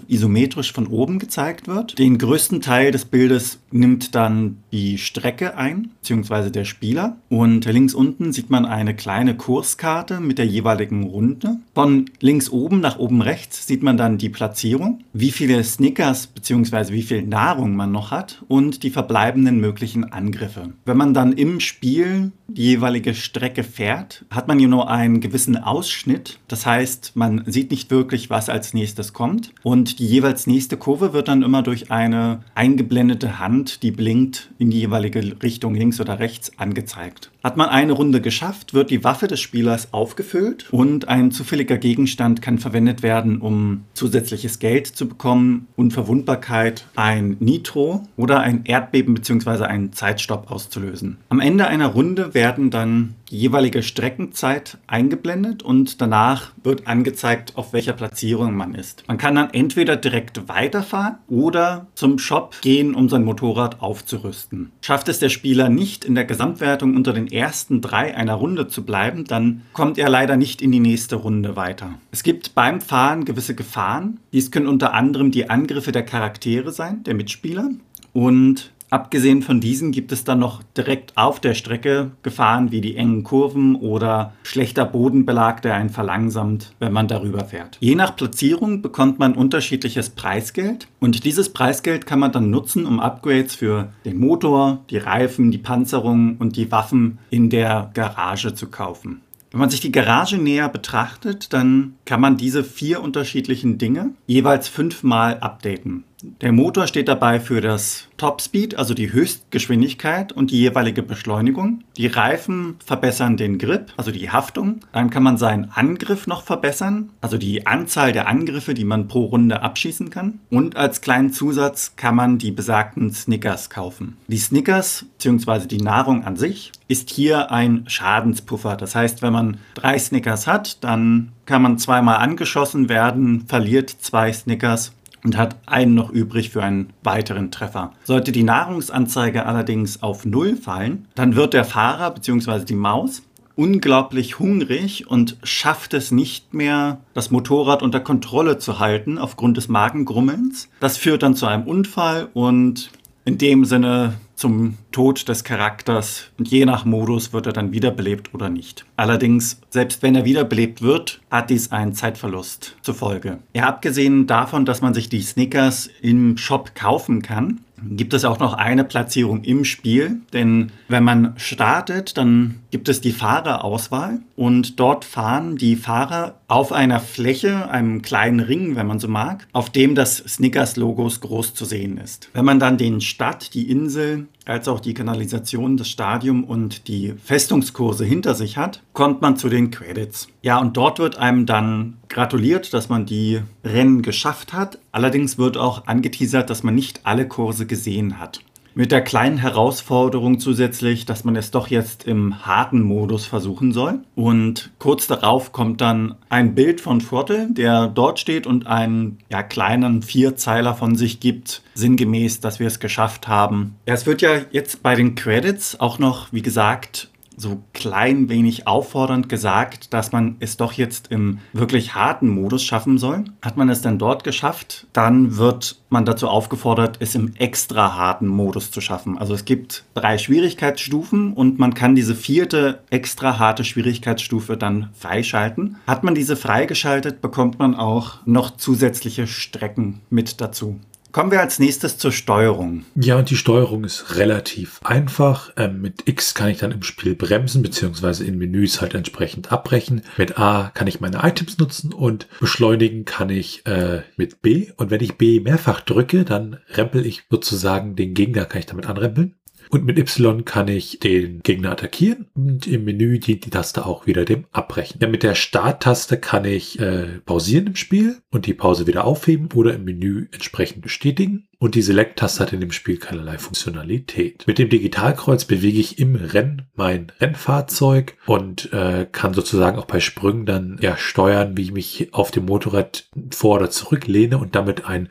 isometrisch 0.07 0.73
von 0.73 0.87
oben 0.87 1.19
gezeigt 1.19 1.67
wird. 1.67 1.97
Den 1.99 2.17
größten 2.17 2.61
Teil 2.61 2.91
des 2.91 3.05
Bildes 3.05 3.59
nimmt 3.71 4.15
dann 4.15 4.57
die 4.71 4.97
Strecke 4.97 5.57
ein, 5.57 5.91
beziehungsweise 6.01 6.51
der 6.51 6.65
Spieler. 6.65 7.17
Und 7.29 7.65
links 7.65 7.93
unten 7.93 8.33
sieht 8.33 8.49
man 8.49 8.65
eine 8.65 8.95
kleine 8.95 9.35
Kurskarte 9.35 10.19
mit 10.19 10.37
der 10.37 10.45
jeweiligen 10.45 11.03
Runde. 11.03 11.57
Von 11.73 12.09
links 12.19 12.49
oben 12.49 12.79
nach 12.79 12.99
oben 12.99 13.21
rechts 13.21 13.67
sieht 13.67 13.83
man 13.83 13.97
dann 13.97 14.17
die 14.17 14.29
Platzierung, 14.29 15.03
wie 15.13 15.31
viele 15.31 15.63
Snickers 15.63 16.27
beziehungsweise 16.27 16.93
wie 16.93 17.03
viel 17.03 17.21
Nahrung 17.23 17.75
man 17.75 17.91
noch 17.91 18.11
hat 18.11 18.43
und 18.47 18.83
die 18.83 18.89
verbleibenden 18.89 19.59
möglichen 19.59 20.11
Angriffe. 20.11 20.73
Wenn 20.85 20.97
man 20.97 21.13
dann 21.13 21.33
im 21.33 21.59
Spiel 21.59 22.31
die 22.53 22.63
jeweilige 22.63 23.13
Strecke 23.13 23.63
fährt, 23.63 24.25
hat 24.29 24.47
man 24.47 24.59
hier 24.59 24.67
nur 24.67 24.89
einen 24.89 25.19
gewissen 25.19 25.57
Ausschnitt. 25.57 26.39
Das 26.47 26.65
heißt, 26.65 27.13
man 27.15 27.43
sieht 27.45 27.71
nicht 27.71 27.91
wirklich, 27.91 28.29
was 28.29 28.49
als 28.49 28.73
nächstes 28.73 29.13
kommt. 29.13 29.53
Und 29.63 29.99
die 29.99 30.07
jeweils 30.07 30.47
nächste 30.47 30.77
Kurve 30.77 31.13
wird 31.13 31.27
dann 31.27 31.43
immer 31.43 31.63
durch 31.63 31.91
eine 31.91 32.43
eingeblendete 32.55 33.39
Hand, 33.39 33.83
die 33.83 33.91
blinkt, 33.91 34.51
in 34.57 34.69
die 34.69 34.79
jeweilige 34.79 35.41
Richtung 35.41 35.75
links 35.75 35.99
oder 35.99 36.19
rechts 36.19 36.57
angezeigt. 36.57 37.30
Hat 37.43 37.57
man 37.57 37.69
eine 37.69 37.93
Runde 37.93 38.21
geschafft, 38.21 38.75
wird 38.75 38.91
die 38.91 39.03
Waffe 39.03 39.27
des 39.27 39.39
Spielers 39.39 39.93
aufgefüllt 39.93 40.71
und 40.71 41.07
ein 41.07 41.31
zufälliger 41.31 41.77
Gegenstand 41.77 42.41
kann 42.41 42.59
verwendet 42.59 43.01
werden, 43.01 43.41
um 43.41 43.85
zusätzliches 43.95 44.59
Geld 44.59 44.85
zu 44.85 45.07
bekommen, 45.07 45.67
Unverwundbarkeit, 45.75 46.85
ein 46.95 47.37
Nitro 47.39 48.07
oder 48.15 48.41
ein 48.41 48.61
Erdbeben 48.65 49.15
bzw. 49.15 49.63
einen 49.63 49.91
Zeitstopp 49.91 50.51
auszulösen. 50.51 51.17
Am 51.29 51.39
Ende 51.39 51.65
einer 51.65 51.87
Runde 51.87 52.35
werden 52.35 52.69
dann 52.69 53.15
jeweilige 53.31 53.81
Streckenzeit 53.81 54.77
eingeblendet 54.87 55.63
und 55.63 56.01
danach 56.01 56.51
wird 56.63 56.87
angezeigt, 56.87 57.53
auf 57.55 57.73
welcher 57.73 57.93
Platzierung 57.93 58.55
man 58.55 58.75
ist. 58.75 59.03
Man 59.07 59.17
kann 59.17 59.35
dann 59.35 59.49
entweder 59.51 59.95
direkt 59.95 60.47
weiterfahren 60.47 61.15
oder 61.27 61.87
zum 61.95 62.19
Shop 62.19 62.55
gehen, 62.61 62.93
um 62.93 63.09
sein 63.09 63.23
Motorrad 63.23 63.81
aufzurüsten. 63.81 64.71
Schafft 64.81 65.07
es 65.07 65.19
der 65.19 65.29
Spieler 65.29 65.69
nicht 65.69 66.05
in 66.05 66.15
der 66.15 66.25
Gesamtwertung 66.25 66.95
unter 66.95 67.13
den 67.13 67.27
ersten 67.27 67.81
drei 67.81 68.15
einer 68.15 68.35
Runde 68.35 68.67
zu 68.67 68.83
bleiben, 68.83 69.25
dann 69.25 69.61
kommt 69.73 69.97
er 69.97 70.09
leider 70.09 70.37
nicht 70.37 70.61
in 70.61 70.71
die 70.71 70.79
nächste 70.79 71.15
Runde 71.15 71.55
weiter. 71.55 71.93
Es 72.11 72.23
gibt 72.23 72.53
beim 72.53 72.81
Fahren 72.81 73.25
gewisse 73.25 73.55
Gefahren. 73.55 74.19
Dies 74.33 74.51
können 74.51 74.67
unter 74.67 74.93
anderem 74.93 75.31
die 75.31 75.49
Angriffe 75.49 75.91
der 75.91 76.03
Charaktere 76.03 76.71
sein, 76.71 77.03
der 77.03 77.13
Mitspieler. 77.13 77.69
Und 78.13 78.71
Abgesehen 78.91 79.41
von 79.41 79.61
diesen 79.61 79.93
gibt 79.93 80.11
es 80.11 80.25
dann 80.25 80.39
noch 80.39 80.61
direkt 80.75 81.15
auf 81.15 81.39
der 81.39 81.53
Strecke 81.53 82.11
Gefahren 82.23 82.71
wie 82.71 82.81
die 82.81 82.97
engen 82.97 83.23
Kurven 83.23 83.77
oder 83.77 84.33
schlechter 84.43 84.83
Bodenbelag, 84.83 85.61
der 85.61 85.75
einen 85.75 85.89
verlangsamt, 85.89 86.73
wenn 86.79 86.91
man 86.91 87.07
darüber 87.07 87.45
fährt. 87.45 87.77
Je 87.79 87.95
nach 87.95 88.17
Platzierung 88.17 88.81
bekommt 88.81 89.17
man 89.17 89.33
unterschiedliches 89.33 90.09
Preisgeld 90.09 90.89
und 90.99 91.23
dieses 91.23 91.53
Preisgeld 91.53 92.05
kann 92.05 92.19
man 92.19 92.33
dann 92.33 92.49
nutzen, 92.49 92.85
um 92.85 92.99
Upgrades 92.99 93.55
für 93.55 93.93
den 94.03 94.19
Motor, 94.19 94.83
die 94.89 94.97
Reifen, 94.97 95.51
die 95.51 95.57
Panzerung 95.57 96.35
und 96.35 96.57
die 96.57 96.69
Waffen 96.69 97.19
in 97.29 97.49
der 97.49 97.91
Garage 97.93 98.55
zu 98.55 98.67
kaufen. 98.67 99.21
Wenn 99.51 99.59
man 99.59 99.69
sich 99.69 99.81
die 99.81 99.91
Garage 99.91 100.37
näher 100.37 100.67
betrachtet, 100.67 101.53
dann 101.53 101.95
kann 102.05 102.19
man 102.19 102.35
diese 102.35 102.63
vier 102.65 103.01
unterschiedlichen 103.01 103.77
Dinge 103.77 104.11
jeweils 104.25 104.67
fünfmal 104.67 105.39
updaten. 105.39 106.05
Der 106.23 106.51
Motor 106.51 106.87
steht 106.87 107.07
dabei 107.07 107.39
für 107.39 107.61
das 107.61 108.07
Topspeed, 108.17 108.77
also 108.77 108.93
die 108.93 109.11
Höchstgeschwindigkeit 109.11 110.31
und 110.31 110.51
die 110.51 110.59
jeweilige 110.59 111.03
Beschleunigung. 111.03 111.83
Die 111.97 112.07
Reifen 112.07 112.75
verbessern 112.85 113.37
den 113.37 113.57
Grip, 113.57 113.91
also 113.97 114.11
die 114.11 114.29
Haftung. 114.29 114.81
Dann 114.91 115.09
kann 115.09 115.23
man 115.23 115.37
seinen 115.37 115.71
Angriff 115.71 116.27
noch 116.27 116.43
verbessern, 116.43 117.09
also 117.21 117.37
die 117.37 117.65
Anzahl 117.65 118.11
der 118.11 118.27
Angriffe, 118.27 118.73
die 118.73 118.85
man 118.85 119.07
pro 119.07 119.25
Runde 119.25 119.61
abschießen 119.61 120.09
kann. 120.09 120.39
Und 120.49 120.75
als 120.75 121.01
kleinen 121.01 121.33
Zusatz 121.33 121.95
kann 121.95 122.15
man 122.15 122.37
die 122.37 122.51
besagten 122.51 123.11
Snickers 123.11 123.69
kaufen. 123.69 124.17
Die 124.27 124.37
Snickers 124.37 125.05
bzw. 125.17 125.67
die 125.67 125.81
Nahrung 125.81 126.23
an 126.23 126.37
sich 126.37 126.71
ist 126.87 127.09
hier 127.09 127.51
ein 127.51 127.85
Schadenspuffer. 127.87 128.75
Das 128.75 128.95
heißt, 128.95 129.21
wenn 129.21 129.33
man 129.33 129.57
drei 129.73 129.97
Snickers 129.97 130.45
hat, 130.45 130.83
dann 130.83 131.31
kann 131.45 131.61
man 131.61 131.77
zweimal 131.77 132.17
angeschossen 132.17 132.89
werden, 132.89 133.45
verliert 133.47 133.89
zwei 133.89 134.31
Snickers 134.31 134.93
und 135.23 135.37
hat 135.37 135.55
einen 135.65 135.93
noch 135.93 136.09
übrig 136.09 136.49
für 136.49 136.63
einen 136.63 136.93
weiteren 137.03 137.51
Treffer. 137.51 137.91
Sollte 138.03 138.31
die 138.31 138.43
Nahrungsanzeige 138.43 139.45
allerdings 139.45 140.01
auf 140.01 140.25
Null 140.25 140.55
fallen, 140.55 141.07
dann 141.15 141.35
wird 141.35 141.53
der 141.53 141.65
Fahrer 141.65 142.11
bzw. 142.11 142.65
die 142.65 142.75
Maus 142.75 143.23
unglaublich 143.55 144.39
hungrig 144.39 145.07
und 145.07 145.37
schafft 145.43 145.93
es 145.93 146.11
nicht 146.11 146.53
mehr, 146.53 147.01
das 147.13 147.31
Motorrad 147.31 147.83
unter 147.83 147.99
Kontrolle 147.99 148.57
zu 148.57 148.79
halten 148.79 149.17
aufgrund 149.17 149.57
des 149.57 149.67
Magengrummelns. 149.67 150.69
Das 150.79 150.97
führt 150.97 151.23
dann 151.23 151.35
zu 151.35 151.45
einem 151.45 151.67
Unfall 151.67 152.29
und 152.33 152.91
in 153.25 153.37
dem 153.37 153.65
Sinne 153.65 154.15
zum 154.35 154.77
Tod 154.91 155.29
des 155.29 155.43
Charakters 155.43 156.31
und 156.39 156.47
je 156.47 156.65
nach 156.65 156.83
Modus 156.83 157.31
wird 157.31 157.45
er 157.45 157.53
dann 157.53 157.71
wiederbelebt 157.71 158.33
oder 158.33 158.49
nicht. 158.49 158.85
Allerdings, 158.97 159.61
selbst 159.69 160.01
wenn 160.01 160.15
er 160.15 160.25
wiederbelebt 160.25 160.81
wird, 160.81 161.21
hat 161.29 161.51
dies 161.51 161.71
einen 161.71 161.93
Zeitverlust 161.93 162.75
zur 162.81 162.95
Folge. 162.95 163.37
Ja, 163.53 163.67
abgesehen 163.67 164.25
davon, 164.25 164.65
dass 164.65 164.81
man 164.81 164.95
sich 164.95 165.09
die 165.09 165.21
Snickers 165.21 165.89
im 166.01 166.37
Shop 166.37 166.73
kaufen 166.73 167.21
kann, 167.21 167.59
gibt 167.83 168.13
es 168.13 168.25
auch 168.25 168.39
noch 168.39 168.53
eine 168.53 168.83
Platzierung 168.83 169.43
im 169.43 169.63
Spiel. 169.63 170.21
Denn 170.33 170.71
wenn 170.87 171.03
man 171.03 171.33
startet, 171.37 172.17
dann 172.17 172.60
gibt 172.71 172.89
es 172.89 173.01
die 173.01 173.11
Fahrerauswahl 173.11 174.21
und 174.35 174.79
dort 174.79 175.05
fahren 175.05 175.57
die 175.57 175.75
Fahrer 175.75 176.35
auf 176.47 176.71
einer 176.71 176.99
Fläche, 176.99 177.69
einem 177.69 178.01
kleinen 178.01 178.39
Ring, 178.39 178.75
wenn 178.75 178.87
man 178.87 178.99
so 178.99 179.07
mag, 179.07 179.47
auf 179.51 179.69
dem 179.69 179.93
das 179.93 180.17
Snickers-Logos 180.17 181.21
groß 181.21 181.53
zu 181.53 181.65
sehen 181.65 181.97
ist. 181.97 182.29
Wenn 182.33 182.45
man 182.45 182.59
dann 182.59 182.77
den 182.77 183.01
Stadt, 183.01 183.53
die 183.53 183.69
Insel, 183.69 184.27
als 184.45 184.67
auch 184.67 184.79
die 184.79 184.93
Kanalisation, 184.93 185.77
das 185.77 185.89
Stadium 185.89 186.43
und 186.43 186.87
die 186.87 187.13
Festungskurse 187.23 188.05
hinter 188.05 188.33
sich 188.33 188.57
hat, 188.57 188.81
kommt 188.93 189.21
man 189.21 189.37
zu 189.37 189.49
den 189.49 189.69
Credits. 189.69 190.29
Ja, 190.41 190.59
und 190.59 190.77
dort 190.77 190.99
wird 190.99 191.17
einem 191.17 191.45
dann 191.45 191.97
gratuliert, 192.09 192.73
dass 192.73 192.89
man 192.89 193.05
die 193.05 193.41
Rennen 193.63 194.01
geschafft 194.01 194.53
hat. 194.53 194.79
Allerdings 194.91 195.37
wird 195.37 195.57
auch 195.57 195.87
angeteasert, 195.87 196.49
dass 196.49 196.63
man 196.63 196.75
nicht 196.75 197.01
alle 197.03 197.27
Kurse 197.27 197.65
gesehen 197.65 198.19
hat. 198.19 198.41
Mit 198.73 198.91
der 198.91 199.01
kleinen 199.01 199.37
Herausforderung 199.37 200.39
zusätzlich, 200.39 201.05
dass 201.05 201.23
man 201.23 201.35
es 201.35 201.51
doch 201.51 201.67
jetzt 201.67 202.05
im 202.05 202.45
harten 202.45 202.81
Modus 202.81 203.25
versuchen 203.25 203.73
soll. 203.73 203.99
Und 204.15 204.71
kurz 204.79 205.07
darauf 205.07 205.51
kommt 205.51 205.81
dann 205.81 206.15
ein 206.29 206.55
Bild 206.55 206.79
von 206.79 207.01
Frottel, 207.01 207.49
der 207.51 207.87
dort 207.87 208.19
steht 208.19 208.47
und 208.47 208.67
einen 208.67 209.19
ja, 209.29 209.43
kleinen 209.43 210.01
Vierzeiler 210.03 210.73
von 210.73 210.95
sich 210.95 211.19
gibt, 211.19 211.63
sinngemäß, 211.73 212.39
dass 212.39 212.59
wir 212.59 212.67
es 212.67 212.79
geschafft 212.79 213.27
haben. 213.27 213.75
Ja, 213.85 213.93
es 213.93 214.05
wird 214.05 214.21
ja 214.21 214.31
jetzt 214.51 214.81
bei 214.81 214.95
den 214.95 215.15
Credits 215.15 215.79
auch 215.79 215.99
noch, 215.99 216.31
wie 216.31 216.41
gesagt, 216.41 217.10
so 217.41 217.63
klein 217.73 218.29
wenig 218.29 218.67
auffordernd 218.67 219.27
gesagt, 219.27 219.93
dass 219.93 220.11
man 220.11 220.35
es 220.39 220.57
doch 220.57 220.73
jetzt 220.73 221.11
im 221.11 221.39
wirklich 221.53 221.95
harten 221.95 222.29
Modus 222.29 222.63
schaffen 222.63 222.97
soll. 222.97 223.25
Hat 223.41 223.57
man 223.57 223.69
es 223.69 223.81
dann 223.81 223.97
dort 223.97 224.23
geschafft, 224.23 224.87
dann 224.93 225.37
wird 225.37 225.77
man 225.89 226.05
dazu 226.05 226.27
aufgefordert, 226.27 226.97
es 226.99 227.15
im 227.15 227.33
extra 227.35 227.95
harten 227.95 228.27
Modus 228.27 228.71
zu 228.71 228.79
schaffen. 228.79 229.17
Also 229.17 229.33
es 229.33 229.45
gibt 229.45 229.83
drei 229.93 230.17
Schwierigkeitsstufen 230.17 231.33
und 231.33 231.59
man 231.59 231.73
kann 231.73 231.95
diese 231.95 232.15
vierte 232.15 232.83
extra 232.89 233.39
harte 233.39 233.63
Schwierigkeitsstufe 233.63 234.55
dann 234.55 234.89
freischalten. 234.93 235.77
Hat 235.87 236.03
man 236.03 236.15
diese 236.15 236.35
freigeschaltet, 236.35 237.21
bekommt 237.21 237.59
man 237.59 237.75
auch 237.75 238.25
noch 238.25 238.55
zusätzliche 238.55 239.27
Strecken 239.27 240.01
mit 240.09 240.39
dazu. 240.39 240.79
Kommen 241.11 241.31
wir 241.31 241.41
als 241.41 241.59
nächstes 241.59 241.97
zur 241.97 242.11
Steuerung. 242.11 242.85
Ja, 242.95 243.17
und 243.17 243.29
die 243.29 243.35
Steuerung 243.35 243.83
ist 243.83 244.15
relativ 244.15 244.79
einfach. 244.83 245.51
Ähm, 245.57 245.81
mit 245.81 246.07
X 246.07 246.33
kann 246.33 246.49
ich 246.49 246.59
dann 246.59 246.71
im 246.71 246.83
Spiel 246.83 247.15
bremsen, 247.15 247.61
beziehungsweise 247.61 248.23
in 248.25 248.37
Menüs 248.37 248.81
halt 248.81 248.93
entsprechend 248.93 249.51
abbrechen. 249.51 250.03
Mit 250.17 250.37
A 250.37 250.71
kann 250.73 250.87
ich 250.87 251.01
meine 251.01 251.19
Items 251.23 251.57
nutzen 251.57 251.93
und 251.93 252.27
beschleunigen 252.39 253.03
kann 253.05 253.29
ich 253.29 253.65
äh, 253.65 254.03
mit 254.15 254.41
B. 254.41 254.71
Und 254.77 254.89
wenn 254.89 255.01
ich 255.01 255.17
B 255.17 255.41
mehrfach 255.41 255.81
drücke, 255.81 256.23
dann 256.23 256.57
rempel 256.69 257.05
ich 257.05 257.23
sozusagen 257.29 257.95
den 257.95 258.13
Gegner, 258.13 258.45
kann 258.45 258.59
ich 258.59 258.65
damit 258.67 258.87
anrempeln. 258.87 259.35
Und 259.71 259.85
mit 259.85 259.97
Y 259.97 260.43
kann 260.43 260.67
ich 260.67 260.99
den 260.99 261.41
Gegner 261.43 261.71
attackieren 261.71 262.27
und 262.35 262.67
im 262.67 262.83
Menü 262.83 263.19
dient 263.19 263.45
die 263.45 263.49
Taste 263.49 263.85
auch 263.85 264.05
wieder 264.05 264.25
dem 264.25 264.43
Abbrechen. 264.51 264.99
Ja, 265.01 265.07
mit 265.07 265.23
der 265.23 265.33
Starttaste 265.33 266.17
kann 266.17 266.43
ich 266.43 266.77
äh, 266.79 267.19
pausieren 267.25 267.67
im 267.67 267.75
Spiel 267.77 268.17
und 268.31 268.47
die 268.47 268.53
Pause 268.53 268.85
wieder 268.85 269.05
aufheben 269.05 269.47
oder 269.55 269.73
im 269.73 269.85
Menü 269.85 270.27
entsprechend 270.33 270.81
bestätigen. 270.81 271.47
Und 271.57 271.75
die 271.75 271.83
Select-Taste 271.83 272.41
hat 272.41 272.53
in 272.53 272.59
dem 272.59 272.71
Spiel 272.73 272.97
keinerlei 272.97 273.37
Funktionalität. 273.37 274.45
Mit 274.45 274.57
dem 274.57 274.67
Digitalkreuz 274.67 275.45
bewege 275.45 275.79
ich 275.79 275.99
im 275.99 276.15
Rennen 276.15 276.63
mein 276.73 277.11
Rennfahrzeug 277.21 278.17
und 278.25 278.73
äh, 278.73 279.07
kann 279.09 279.33
sozusagen 279.33 279.77
auch 279.77 279.85
bei 279.85 280.01
Sprüngen 280.01 280.45
dann 280.45 280.79
ja 280.81 280.97
steuern, 280.97 281.55
wie 281.55 281.61
ich 281.61 281.71
mich 281.71 282.13
auf 282.13 282.31
dem 282.31 282.45
Motorrad 282.45 283.07
vor 283.29 283.57
oder 283.57 283.69
zurück 283.69 284.07
lehne 284.07 284.37
und 284.37 284.55
damit 284.55 284.85
einen 284.85 285.09